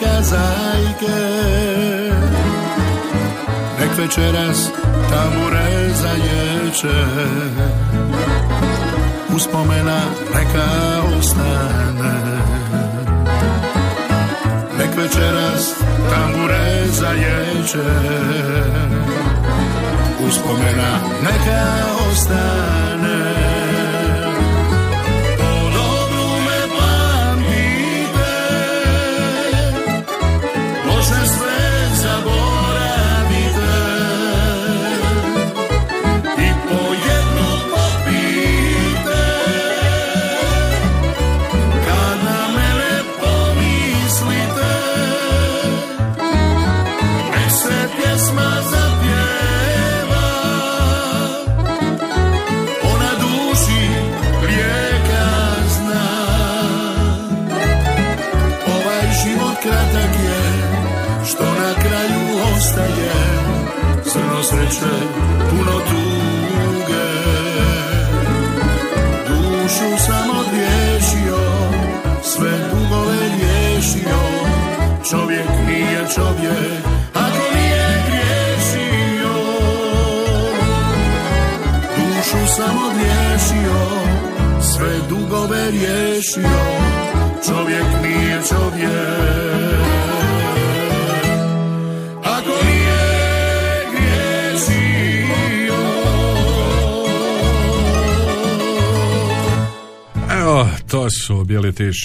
kazajke 0.00 1.20
Nek 3.80 3.98
večeras 3.98 4.70
tamure 5.10 5.88
zaječe 6.02 7.04
Uspomena 9.36 10.00
neka 10.34 10.68
ostane. 11.18 12.14
Nek 14.78 14.96
večeras 14.96 15.74
tamure 16.10 16.86
zaječe 16.90 17.90
Uspomena 20.28 20.98
neka 21.22 21.64
ostane 22.10 23.53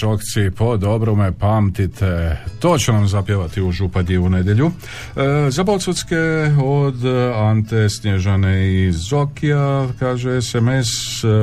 šokci, 0.00 0.50
po 0.56 0.76
dobru 0.76 1.16
me 1.16 1.32
pamtite, 1.32 2.36
to 2.60 2.78
će 2.78 2.92
nam 2.92 3.08
zapjevati 3.08 3.62
u 3.62 3.72
Župadji 3.72 4.18
u 4.18 4.28
nedjelju. 4.28 4.66
E, 4.66 5.50
za 5.50 5.62
Bolcutske 5.62 6.16
od 6.64 7.04
Ante 7.34 7.88
Snježane 7.88 8.84
iz 8.86 8.96
Zokija, 8.96 9.88
kaže 9.98 10.42
SMS, 10.42 10.88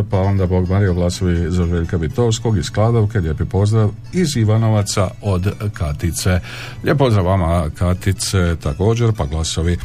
pa 0.10 0.20
onda 0.20 0.46
Bog 0.46 0.70
Mario 0.70 0.94
glasovi 0.94 1.52
za 1.52 1.66
Željka 1.66 1.98
Vitovskog 1.98 2.58
iz 2.58 2.70
Kladovke, 2.70 3.20
lijepi 3.20 3.46
pozdrav 3.46 3.90
iz 4.14 4.38
Ivanovaca 4.38 5.10
od 5.22 5.48
Katice. 5.74 6.40
Lijep 6.84 6.98
pozdrav 6.98 7.26
vama 7.26 7.70
Katice 7.78 8.56
također, 8.64 9.12
pa 9.18 9.26
glasovi 9.26 9.78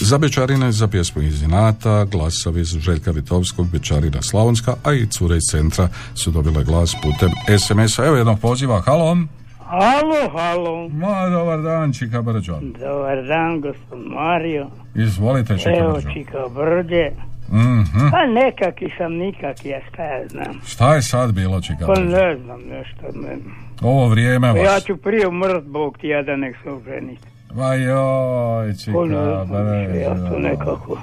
za 0.00 0.18
Bečarine, 0.18 0.72
za 0.72 0.88
pjesmu 0.88 1.22
iz 1.22 1.42
Inata, 1.42 2.04
glasovi 2.04 2.64
za 2.64 2.78
Željka 2.80 3.10
Vitovskog, 3.10 3.66
Bečarina 3.72 4.22
Slavonska, 4.22 4.74
a 4.84 4.92
i 4.92 5.06
cure 5.06 5.36
iz 5.36 5.42
centra 5.50 5.88
su 6.14 6.30
dobile 6.30 6.64
glas 6.64 6.94
putem 7.02 7.30
SMS-a. 7.58 8.06
Evo 8.06 8.16
jednog 8.16 8.40
poziva, 8.40 8.80
halo. 8.80 9.16
Halo, 9.64 10.30
halo. 10.32 10.88
Ma, 10.88 11.28
dobar 11.30 11.62
dan, 11.62 11.92
Čika 11.92 12.22
Brđo. 12.22 12.58
Dobar 12.60 13.26
dan, 13.26 13.60
gospod 13.60 13.98
Mario. 14.06 14.66
Izvolite, 14.94 15.58
Čika 15.58 15.70
Evo. 15.70 16.00
Čika 16.00 16.38
Brđe. 16.54 17.10
Mhm. 17.52 18.08
Pa 18.10 18.26
nekaki 18.26 18.86
sam 18.98 19.12
nikaki, 19.12 19.68
ja 19.68 19.80
šta 19.92 20.02
ja 20.02 20.28
znam. 20.28 20.60
Šta 20.66 20.94
je 20.94 21.02
sad 21.02 21.32
bilo, 21.32 21.60
Čika 21.60 21.86
Pa 21.86 22.00
ne 22.00 22.36
znam 22.44 22.60
nešto. 22.60 23.18
Ne. 23.20 23.36
Ovo 23.82 24.08
vrijeme 24.08 24.52
Pa 24.52 24.58
ja 24.58 24.72
vas. 24.72 24.84
ću 24.84 24.96
prije 24.96 25.28
umrt, 25.28 25.64
Bog 25.64 25.98
ti 25.98 26.08
ja 26.08 26.22
da 26.22 26.36
nek 26.36 26.56
se 26.62 26.70
oženiti. 26.70 27.37
Ma 27.54 27.74
joj, 27.74 28.74
Čika 28.74 28.98
više, 29.00 30.00
ja 30.00 30.14
to 30.14 30.38
nekako. 30.38 30.98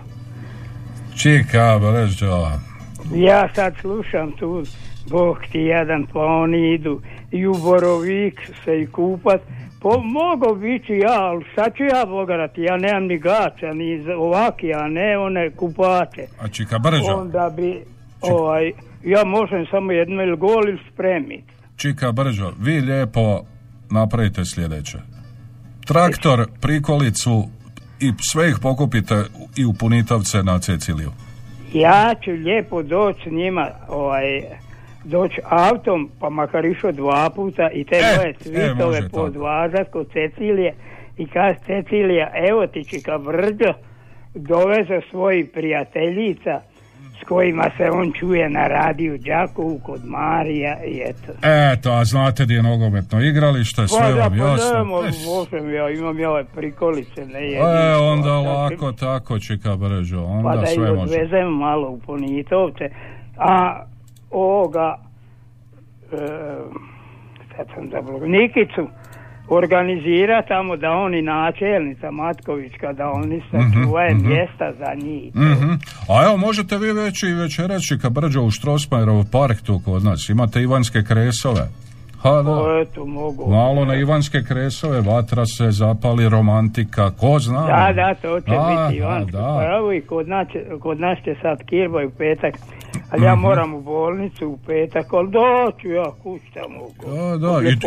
Čika 1.17 1.80
Brđo. 1.80 2.47
Ja 3.15 3.49
sad 3.55 3.73
slušam 3.81 4.31
tu, 4.31 4.63
Bog 5.09 5.38
ti 5.51 5.59
jedan, 5.59 6.05
pa 6.13 6.19
oni 6.19 6.73
idu 6.73 7.01
i 7.31 7.47
u 7.47 7.53
Borovik 7.53 8.51
se 8.65 8.81
i 8.81 8.88
kupat. 8.88 9.41
Pa 9.81 9.89
mogu 9.97 10.55
biti 10.55 10.93
ja, 10.93 11.22
ali 11.22 11.45
šta 11.51 11.69
ću 11.69 11.84
ja 11.84 12.05
bogarati? 12.05 12.61
Ja 12.61 12.77
nemam 12.77 13.03
ni 13.03 13.17
gaća, 13.17 13.73
ni 13.73 14.11
ovaki, 14.11 14.73
a 14.73 14.88
ne 14.88 15.17
one 15.17 15.49
kupače. 15.49 16.27
A 16.39 16.47
Čika 16.47 16.80
Brđo, 16.80 17.15
Onda 17.15 17.53
bi, 17.55 17.84
ovaj, 18.22 18.72
ja 19.03 19.23
možem 19.26 19.65
samo 19.72 19.91
jedno 19.91 20.23
ili 20.23 20.38
gol 20.38 20.63
ili 20.67 20.80
spremit. 20.93 21.43
Čika 21.76 22.11
Brđo, 22.11 22.53
vi 22.59 22.81
lijepo 22.81 23.41
napravite 23.91 24.45
sljedeće. 24.45 25.14
Traktor, 25.85 26.47
prikolicu 26.61 27.43
i 27.99 28.11
sve 28.31 28.49
ih 28.49 28.55
pokupite 28.61 29.15
i 29.57 29.65
u 29.65 29.73
Punitovce 29.73 30.43
na 30.43 30.59
Ceciliju. 30.59 31.11
Ja 31.73 32.15
ću 32.23 32.31
lijepo 32.31 32.83
doći 32.83 33.31
njima, 33.31 33.67
ovaj, 33.87 34.41
doći 35.03 35.41
autom, 35.43 36.09
pa 36.19 36.29
makar 36.29 36.65
išao 36.65 36.91
dva 36.91 37.29
puta 37.35 37.69
i 37.73 37.83
te 37.83 37.95
E, 37.95 38.17
moje 38.17 38.65
e, 38.65 38.73
može 38.73 39.01
tako. 39.01 39.15
podvažat 39.15 39.91
kod 39.91 40.07
Cecilije 40.13 40.75
i 41.17 41.27
kaže 41.27 41.59
Cecilija, 41.65 42.31
evo 42.49 42.67
ti 42.67 42.83
čika 42.89 43.15
vrđo, 43.15 43.73
doveze 44.35 45.01
svojih 45.11 45.49
prijateljica 45.53 46.61
s 47.22 47.27
kojima 47.27 47.69
se 47.77 47.91
on 47.91 48.11
čuje 48.19 48.49
na 48.49 48.68
radiju 48.68 49.18
Đakovu 49.18 49.80
kod 49.80 50.06
Marija 50.06 50.84
i 50.84 51.02
eto. 51.06 51.32
Eto, 51.73 51.91
a 51.91 52.06
znate 52.06 52.44
gdje 52.44 52.56
je 52.56 52.64
nogometno 52.64 53.22
igralište, 53.22 53.82
Pa 53.82 53.88
sve 53.88 54.14
da, 54.14 54.19
vam 54.19 54.30
pa 54.30 54.45
jasno. 54.45 54.77
nemo, 54.77 55.02
možem 55.27 55.73
ja, 55.73 55.90
imam 55.90 56.19
ja 56.19 56.32
ove 56.32 56.44
prikolice, 56.45 57.26
ne 57.26 57.41
jedin. 57.44 57.61
E, 57.61 57.95
onda 57.95 58.30
Pa, 58.30 58.38
lako 58.40 58.91
tako, 58.91 59.40
čika 59.40 59.77
Pa 60.23 60.49
onda 60.49 60.61
da 60.61 60.64
ih 60.64 60.76
sve 60.76 60.91
može. 60.91 61.02
odvezem 61.02 61.48
malo 61.48 61.90
u 61.90 61.99
Ponitovce. 61.99 62.90
A 63.38 63.84
ovoga, 64.32 64.98
e, 66.11 66.18
sad 67.57 67.68
sam 67.76 67.90
zablo, 67.91 68.19
Nikicu 68.19 68.88
organizira 69.49 70.41
tamo 70.47 70.77
da 70.77 70.89
oni 70.89 71.22
načelnica 71.22 72.11
Matkovićka, 72.11 72.93
da 72.93 73.09
oni 73.09 73.41
se 73.51 73.57
Mhm, 73.57 73.84
čuvaju 73.84 74.15
mhm. 74.15 74.27
mjesta 74.27 74.73
za 74.80 74.93
njih. 75.05 75.35
Mhm. 75.35 75.72
A 76.09 76.26
evo, 76.26 76.38
možete 76.38 76.77
vi 76.77 76.91
već 76.93 77.23
i 77.23 77.34
večeras 77.34 77.81
čika 77.89 78.09
Brđo 78.09 78.41
u 78.41 78.51
Štrosmajerov 78.51 79.23
park 79.31 79.61
tu 79.61 79.81
kod 79.85 80.03
nas. 80.03 80.30
Imate 80.30 80.61
Ivanske 80.61 81.03
kresove. 81.03 81.67
Ha, 82.26 82.41
da. 82.41 82.52
O, 82.52 82.81
eto, 82.81 83.06
mogu. 83.07 83.49
Malo 83.49 83.85
na 83.85 83.95
Ivanske 83.95 84.41
kresove, 84.43 85.02
vatra 85.03 85.45
se 85.47 85.72
zapali, 85.72 86.30
romantika, 86.30 87.11
ko 87.11 87.39
zna. 87.39 87.61
Da, 87.64 87.93
da, 87.93 88.14
to 88.14 88.39
će 88.41 88.52
Da, 88.52 88.65
biti 88.81 88.99
da, 88.99 89.06
Ivanski. 89.06 89.31
da. 89.31 89.56
Pa 89.57 89.76
evo 89.77 89.93
i 89.93 90.02
kod 90.02 90.27
nas, 90.27 90.47
kod 90.80 90.99
nas 90.99 91.18
će 91.19 91.35
sad 91.41 91.64
kirbaj 91.64 92.06
u 92.06 92.11
petak, 92.11 92.53
ali 93.11 93.23
ja 93.23 93.34
Mhm. 93.34 93.41
moram 93.41 93.73
u 93.73 93.81
bolnicu 93.81 94.47
u 94.47 94.57
petak, 94.57 95.14
ali 95.14 95.30
doću 95.31 95.88
ja 95.89 96.06
kući 96.23 96.45
tamo. 96.53 96.80
Da, 97.06 97.38
da, 97.38 97.60
i- 97.61 97.72
i- 97.72 97.80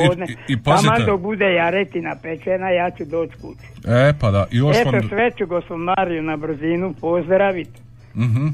i- 0.48 0.62
pazite. 0.62 0.86
Taman 0.86 1.06
dok 1.06 1.20
bude 1.20 1.44
jaretina 1.46 2.16
pečena, 2.22 2.70
ja 2.70 2.90
ću 2.90 3.04
doći 3.06 3.32
kući. 3.32 3.66
E, 3.88 4.12
pa 4.20 4.30
da, 4.30 4.46
i 4.50 4.56
još 4.56 4.76
Eto, 4.76 4.90
vam... 4.90 5.02
sve 5.02 5.30
ću 5.30 5.46
gospod 5.46 5.78
Mariju 5.78 6.22
na 6.22 6.36
brzinu 6.36 6.94
pozdraviti. 7.00 7.80
Mhm. 8.16 8.46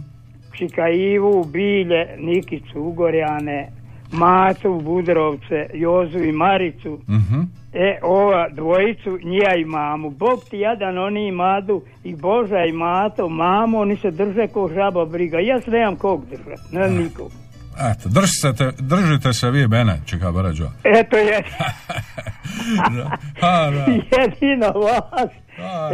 Čika 0.52 0.88
Ivu, 0.88 1.44
Bilje, 1.44 2.06
Nikicu, 2.18 2.80
Ugorjane, 2.80 3.68
Matu, 4.12 4.80
Budrovce, 4.84 5.66
Jozu 5.74 6.18
i 6.18 6.32
Maricu. 6.32 6.98
Mhm. 7.08 7.40
E, 7.72 7.98
ova 8.02 8.48
dvojicu, 8.48 9.18
njija 9.24 9.54
i 9.56 9.64
mamu. 9.64 10.10
Bog 10.10 10.40
ti 10.50 10.58
jadan, 10.58 10.98
oni 10.98 11.28
i 11.28 11.32
Madu 11.32 11.82
i 12.04 12.16
Boža 12.16 12.64
i 12.68 12.72
Mato, 12.72 13.28
mamu, 13.28 13.80
oni 13.80 13.96
se 13.96 14.10
drže 14.10 14.46
ko 14.46 14.70
žaba 14.74 15.04
briga. 15.04 15.38
Ja 15.38 15.60
se 15.60 15.70
nemam 15.70 15.96
kog 15.96 16.24
držat, 16.26 16.72
ne 16.72 16.90
nikog. 16.90 17.30
Eto, 17.80 18.08
držite, 18.08 18.72
držite 18.78 19.32
se 19.32 19.50
vi 19.50 19.68
mene, 19.68 20.00
čika 20.06 20.32
Brđo. 20.32 20.70
Eto 20.84 21.16
je, 21.16 21.42
Ha, 23.40 23.70
da. 23.74 23.84
jedino 24.20 24.72
vas. 24.80 25.30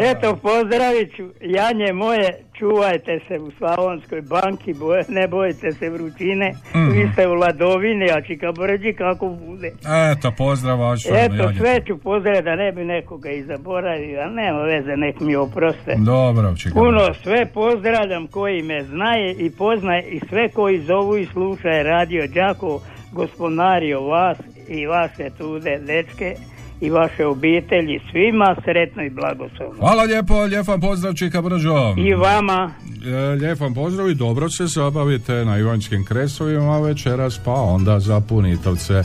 Eto, 0.00 0.36
pozdravit 0.36 1.16
ću, 1.16 1.24
Janje 1.40 1.92
moje, 1.92 2.28
čuvajte 2.58 3.20
se 3.28 3.34
u 3.38 3.50
Slavonskoj 3.50 4.20
banki, 4.22 4.74
boje, 4.74 5.04
ne 5.08 5.28
bojite 5.28 5.72
se 5.72 5.90
vrućine, 5.90 6.52
Mhm. 6.74 6.90
vi 6.90 7.08
ste 7.12 7.28
u 7.28 7.34
Ladovini, 7.34 8.06
a 8.10 8.22
čika 8.22 8.52
brđi 8.52 8.92
kako 8.92 9.26
bude. 9.28 9.70
Eto, 10.12 10.32
pozdrav 10.38 10.80
vaš. 10.80 11.00
Eto, 11.06 11.52
sve 11.58 11.80
ću 11.86 11.98
pozdraviti 11.98 12.44
da 12.44 12.56
ne 12.56 12.72
bi 12.72 12.84
nekoga 12.84 13.30
i 13.30 13.42
zaboravio, 13.42 14.20
ali 14.20 14.34
nema 14.34 14.58
veze, 14.62 14.96
nek 14.96 15.20
mi 15.20 15.36
oproste. 15.36 15.94
Dobro, 15.98 16.54
Puno 16.74 17.14
sve 17.22 17.46
pozdravljam 17.54 18.26
koji 18.26 18.62
me 18.62 18.82
znaje 18.84 19.32
i 19.34 19.50
poznaje 19.50 20.02
i 20.08 20.20
sve 20.28 20.48
koji 20.48 20.78
zovu 20.80 21.16
i 21.16 21.26
slušaju 21.26 21.82
radio 21.84 22.26
Đakovo, 22.26 22.82
gospodario 23.12 24.00
vas 24.00 24.38
i 24.68 24.86
vaše 24.86 25.30
tude 25.38 25.78
dečke 25.78 26.34
i 26.80 26.90
vaše 26.90 27.26
obitelji, 27.26 28.00
svima 28.10 28.56
sretno 28.64 29.02
i 29.02 29.10
blagoslovno. 29.10 29.78
Hvala 29.78 30.02
lijepo, 30.02 30.42
lijep 30.42 30.66
vam 30.66 30.80
pozdrav, 30.80 31.14
čika 31.14 31.42
Brđo. 31.42 31.94
I 31.98 32.14
vama. 32.14 32.70
E, 33.06 33.34
Lijep 33.34 33.60
vam 33.60 33.74
pozdrav 33.74 34.10
i 34.10 34.14
dobro 34.14 34.50
se 34.50 34.66
zabavite 34.66 35.44
na 35.44 35.58
Ivanskim 35.58 36.04
kresovima 36.04 36.78
večeras, 36.78 37.40
pa 37.44 37.52
onda 37.52 38.00
za 38.00 38.20
Punitovce 38.20 38.94
e, 38.94 39.04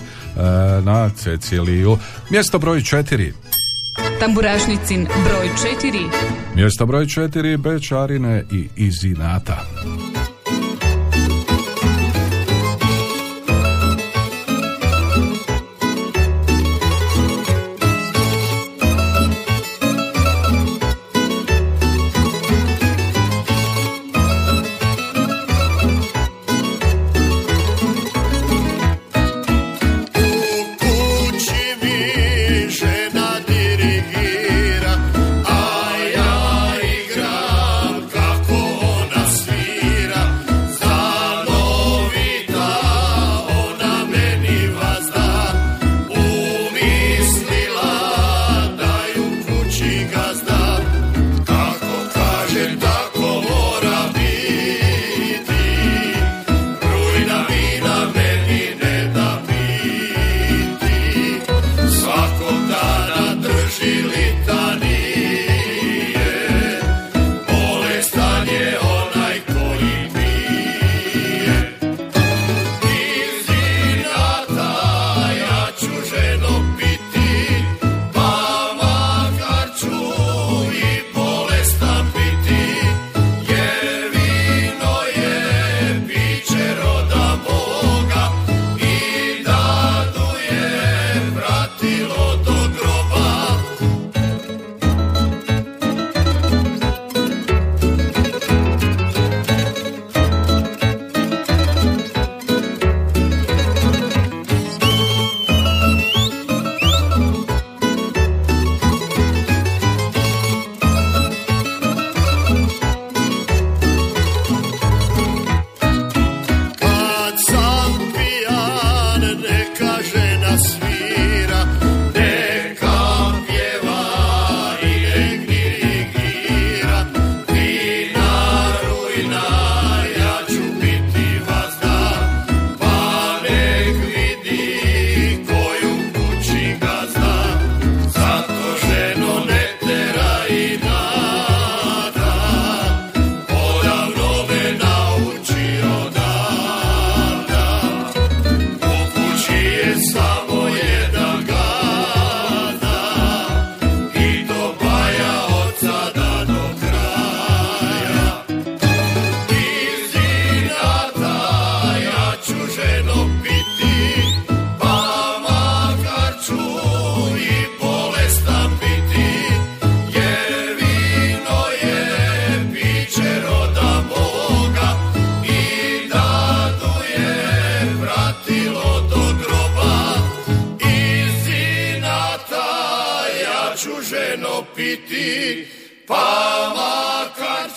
na 0.86 1.10
Ceciliju. 1.10 1.98
Mjesto 2.30 2.60
broj 2.60 2.82
četiri. 2.82 3.34
Tamburašnicin 4.20 5.02
broj 5.04 5.50
4. 5.82 6.10
Mjesto 6.56 6.86
broj 6.86 7.08
četiri, 7.08 7.58
Bečarine 7.58 8.44
i 8.52 8.68
Izinata. 8.76 9.58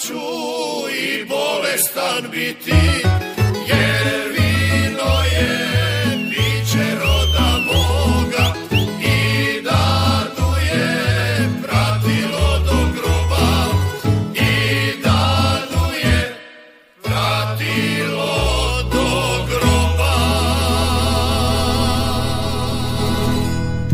Ću 0.08 0.14
i 0.90 1.24
bolestan 1.24 2.30
biti, 2.30 2.72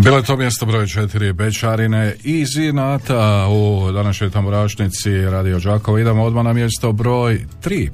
Bilo 0.04 0.16
je 0.16 0.22
to 0.22 0.36
mjesto 0.36 0.66
broj 0.66 0.86
četiri 0.86 1.32
Bečarine 1.32 2.16
i 2.24 2.44
Zinata 2.46 3.48
u 3.50 3.92
današnjoj 3.92 4.30
tamburašnici 4.30 5.10
Radio 5.30 5.58
Đakovo. 5.58 5.98
Idemo 5.98 6.24
odmah 6.24 6.44
na 6.44 6.52
mjesto 6.52 6.92
broj 6.92 7.46
tri. 7.60 7.90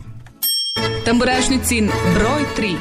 Tamburašnicin 1.04 1.90
broj 2.14 2.42
3. 2.58 2.76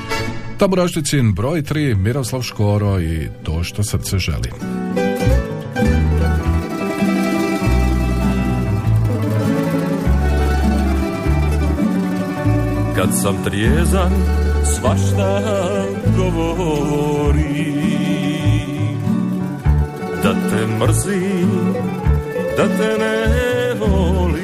Tamburašnicin 0.57 1.34
broj 1.34 1.61
tri 1.61 1.95
Miroslav 1.95 2.41
Škoro 2.41 2.99
i 2.99 3.27
to 3.43 3.64
što 3.64 3.84
srce 3.84 4.18
želi. 4.18 4.51
Kad 12.95 13.10
sam 13.22 13.43
trijezan, 13.43 14.11
svašta 14.65 15.41
govori 16.18 17.98
Da 20.30 20.35
te 20.35 20.68
mrzim, 20.68 21.73
da 22.57 22.65
te 22.77 22.97
ne 22.99 23.73
volim 23.80 24.39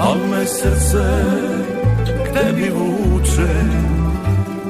Al 0.00 0.18
me 0.30 0.46
srce 0.46 1.08
k 2.24 2.32
tebi 2.34 2.70
vuče 2.70 3.54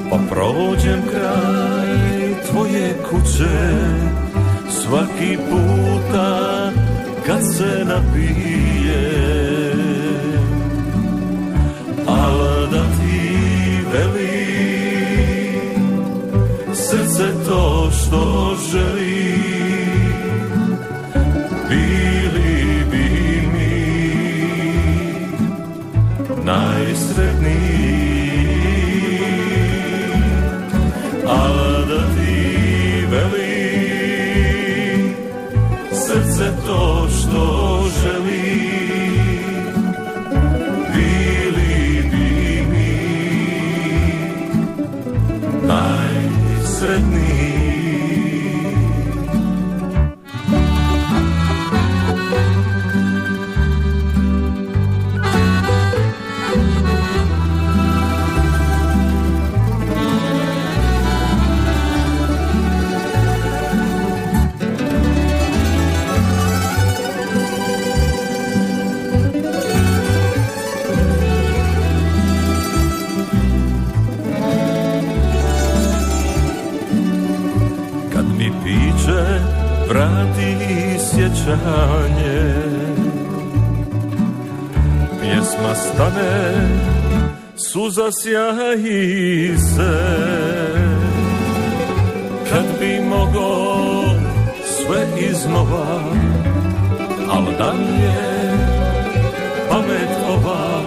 Pa 0.09 0.17
prođem 0.29 1.01
kraj 1.11 1.89
tvoje 2.51 2.95
kuće. 3.09 3.59
Svaki 4.69 5.37
puta 5.49 6.71
kad 7.25 7.41
se 7.57 7.85
napijem 7.85 9.48
Srce 17.19 17.33
to 17.45 17.91
što 17.91 18.55
želi. 18.71 19.33
Bili 21.69 22.85
bi 22.91 23.47
mi 23.53 23.73
Najsretniji 26.45 27.68
sjećanje 81.35 82.53
Pjesma 85.21 85.75
stane, 85.75 86.67
suza 87.55 88.09
sjaji 88.11 89.57
se. 89.57 89.99
Kad 92.49 92.65
bi 92.79 93.01
mogo 93.09 93.75
sve 94.63 95.29
iznova 95.31 96.01
Al 97.31 97.43
da 97.57 97.73
mi 97.73 98.03
je 98.03 98.53
pamet 99.69 100.09
ova 100.29 100.81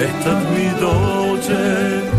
E 0.00 0.24
tad 0.24 0.42
mi 0.54 0.70
dođe 0.80 2.15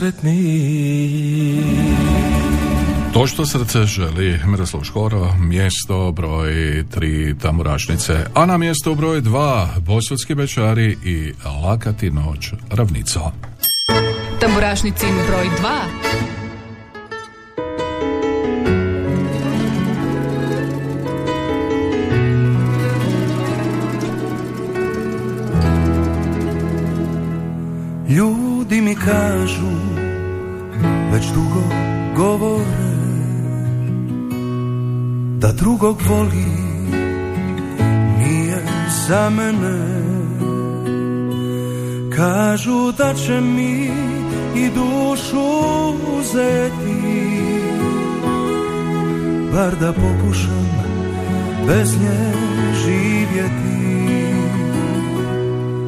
najsretniji 0.00 1.62
To 3.12 3.26
što 3.26 3.46
srce 3.46 3.84
želi 3.84 4.40
Miroslav 4.46 4.82
Škoro, 4.82 5.34
mjesto 5.38 6.12
broj 6.12 6.84
tri 6.90 7.38
Tamburašnice, 7.42 8.26
a 8.34 8.46
na 8.46 8.58
mjesto 8.58 8.94
broj 8.94 9.20
dva 9.20 9.68
Bosutski 9.78 10.34
Bečari 10.34 10.96
i 11.04 11.32
Lakati 11.64 12.10
noć 12.10 12.52
ravnica. 12.70 13.20
Tamburašnicin 14.40 15.14
broj 15.28 15.46
2. 15.62 15.99
Da 42.98 43.14
će 43.14 43.40
mi 43.40 43.90
i 44.56 44.70
dušu 44.74 45.48
uzeti. 46.18 47.40
Bar 49.52 49.76
da 49.80 49.92
pokušam 49.92 50.68
bez 51.66 52.00
nje 52.00 52.32
živjeti. 52.84 54.34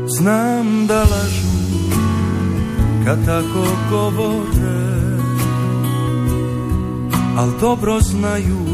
Znam 0.07 0.87
da 0.87 0.99
lažu 0.99 1.53
kad 3.05 3.27
tako 3.27 3.67
govore 3.91 4.93
Al 7.37 7.49
dobro 7.61 8.01
znaju 8.01 8.67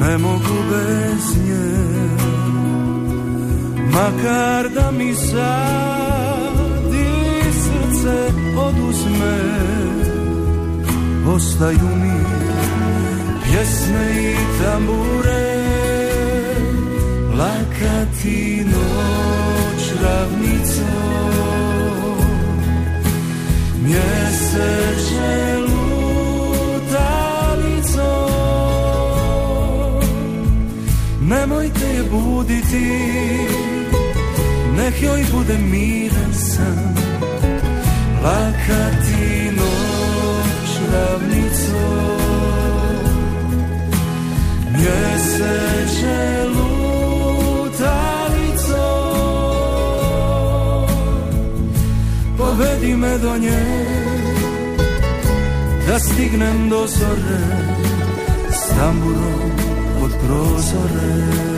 ne 0.00 0.18
mogu 0.18 0.56
bez 0.70 1.46
nje. 1.46 1.76
Makar 3.92 4.68
da 4.74 4.90
mi 4.90 5.14
sad 5.14 5.95
srce 8.06 8.32
oduzme. 8.56 9.38
Ostaju 11.34 11.88
mi 12.02 12.18
pjesme 13.44 14.06
i 14.22 14.36
tambure. 14.62 15.56
Lakati 17.38 18.64
noć 18.64 19.82
ravnicom 20.02 20.96
mjeseče 23.84 25.58
lutalicom 25.60 26.46
nemojte 31.20 31.86
je 31.86 32.02
buditi 32.10 32.88
nek 34.76 35.02
joj 35.02 35.24
bude 35.32 35.58
san 36.10 36.25
lakati 38.26 39.50
noć 39.56 40.70
ravnicom 40.92 42.16
mjeseče 44.72 46.36
me 52.96 53.18
do 53.18 53.38
nje 53.38 53.64
da 55.88 55.98
stignem 55.98 56.68
do 56.68 56.86
zore 56.86 57.46
s 58.50 58.68
tamburom 58.68 59.50
pod 60.00 60.10
prozore 60.26 61.55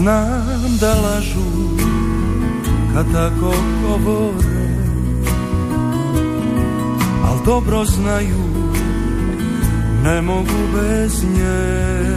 Znam 0.00 0.76
da 0.80 0.94
lažu 0.94 1.50
kad 2.94 3.12
tako 3.12 3.54
govore 3.82 4.76
Al 7.24 7.44
dobro 7.44 7.84
znaju 7.84 8.44
ne 10.04 10.22
mogu 10.22 10.58
bez 10.74 11.24
nje. 11.24 12.16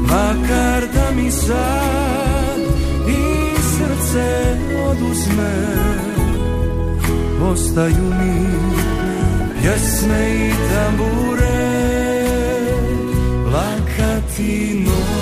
Makar 0.00 0.82
da 0.94 1.16
mi 1.16 1.30
sad 1.30 2.60
i 3.08 3.56
srce 3.62 4.56
oduzme 4.86 5.66
Ostaju 7.42 8.04
mi 8.20 8.46
pjesme 9.62 10.34
i 10.34 10.52
tambure 10.72 11.72
Lakati 13.52 14.84
noć 14.86 15.21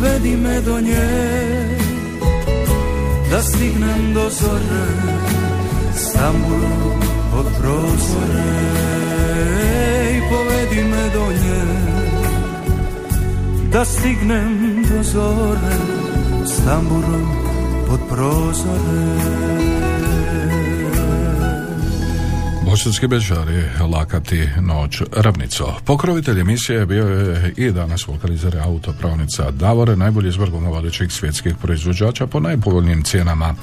Povedi 0.00 0.36
me 0.36 0.60
do 0.60 0.80
nje 0.80 1.08
Da 3.30 3.42
stignem 3.42 4.14
do 4.14 4.30
zore 4.30 4.86
S 5.94 6.12
tamburom 6.12 7.00
pod 7.30 7.46
prozore. 7.60 8.48
I 10.16 10.20
povedi 10.30 10.88
me 10.88 11.10
do 11.14 11.26
nje 11.32 11.64
Da 13.72 13.84
stignem 13.84 14.84
do 14.88 15.02
zore 15.02 15.76
S 16.46 16.64
tamburom 16.64 17.28
pod 17.88 18.00
prozore 18.08 19.89
Bosanski 22.80 23.06
bežari, 23.06 23.62
lakati 23.92 24.48
noć 24.60 25.02
ravnico. 25.16 25.74
Pokrovitelj 25.84 26.40
emisije 26.40 26.86
bio 26.86 27.06
je 27.08 27.54
i 27.56 27.70
danas 27.70 28.06
vulkanizer 28.06 28.58
autopravnica 28.58 29.50
Davore, 29.50 29.96
najbolji 29.96 30.28
izbor 30.28 30.48
vodećih 30.50 31.12
svjetskih 31.12 31.54
proizvođača 31.62 32.26
po 32.26 32.40
najpovoljnijim 32.40 33.02
cijenama. 33.02 33.54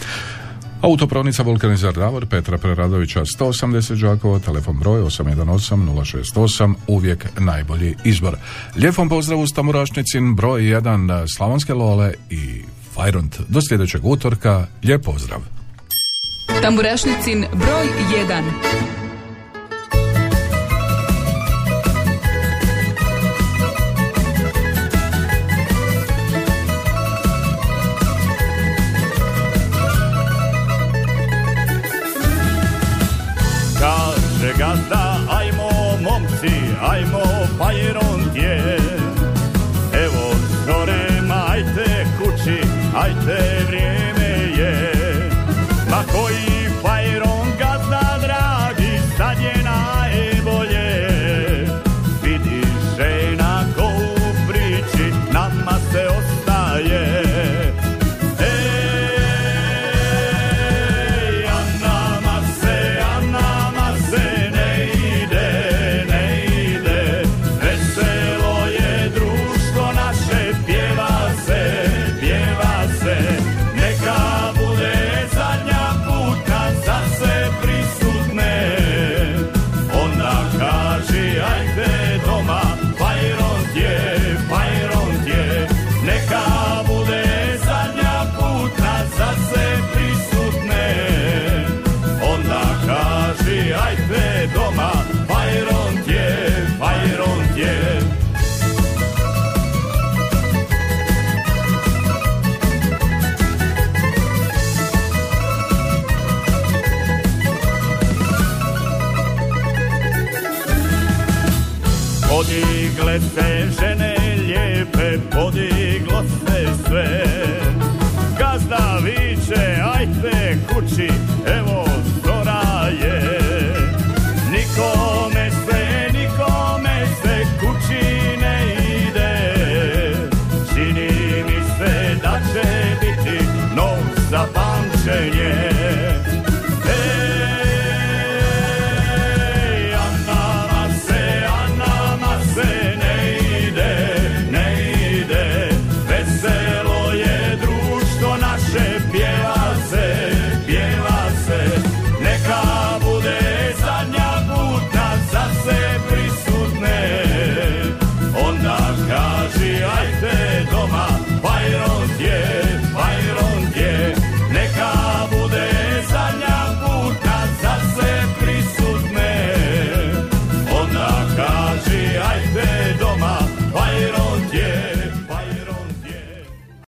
Autopravnica 0.82 1.44
Vulkanizer 1.44 1.94
Davor 1.94 2.26
Petra 2.26 2.58
Preradovića 2.58 3.26
180 3.40 4.02
Đakova, 4.02 4.40
telefon 4.40 4.80
broj 4.80 5.02
818 5.02 6.24
068, 6.36 6.74
uvijek 6.88 7.40
najbolji 7.40 7.96
izbor. 8.04 8.38
Lijepom 8.76 9.10
pozdrav 9.10 9.40
uz 9.40 9.50
Tamurašnicin 9.56 10.36
broj 10.36 10.62
1 10.62 11.26
Slavonske 11.38 11.74
Lole 11.74 12.14
i 12.30 12.62
Fajront. 12.96 13.40
Do 13.48 13.60
sljedećeg 13.70 14.06
utorka, 14.06 14.68
lijep 14.84 15.04
pozdrav. 15.04 15.40
Tamburašnicin 16.62 17.46
broj 17.54 17.88
1. 18.30 19.07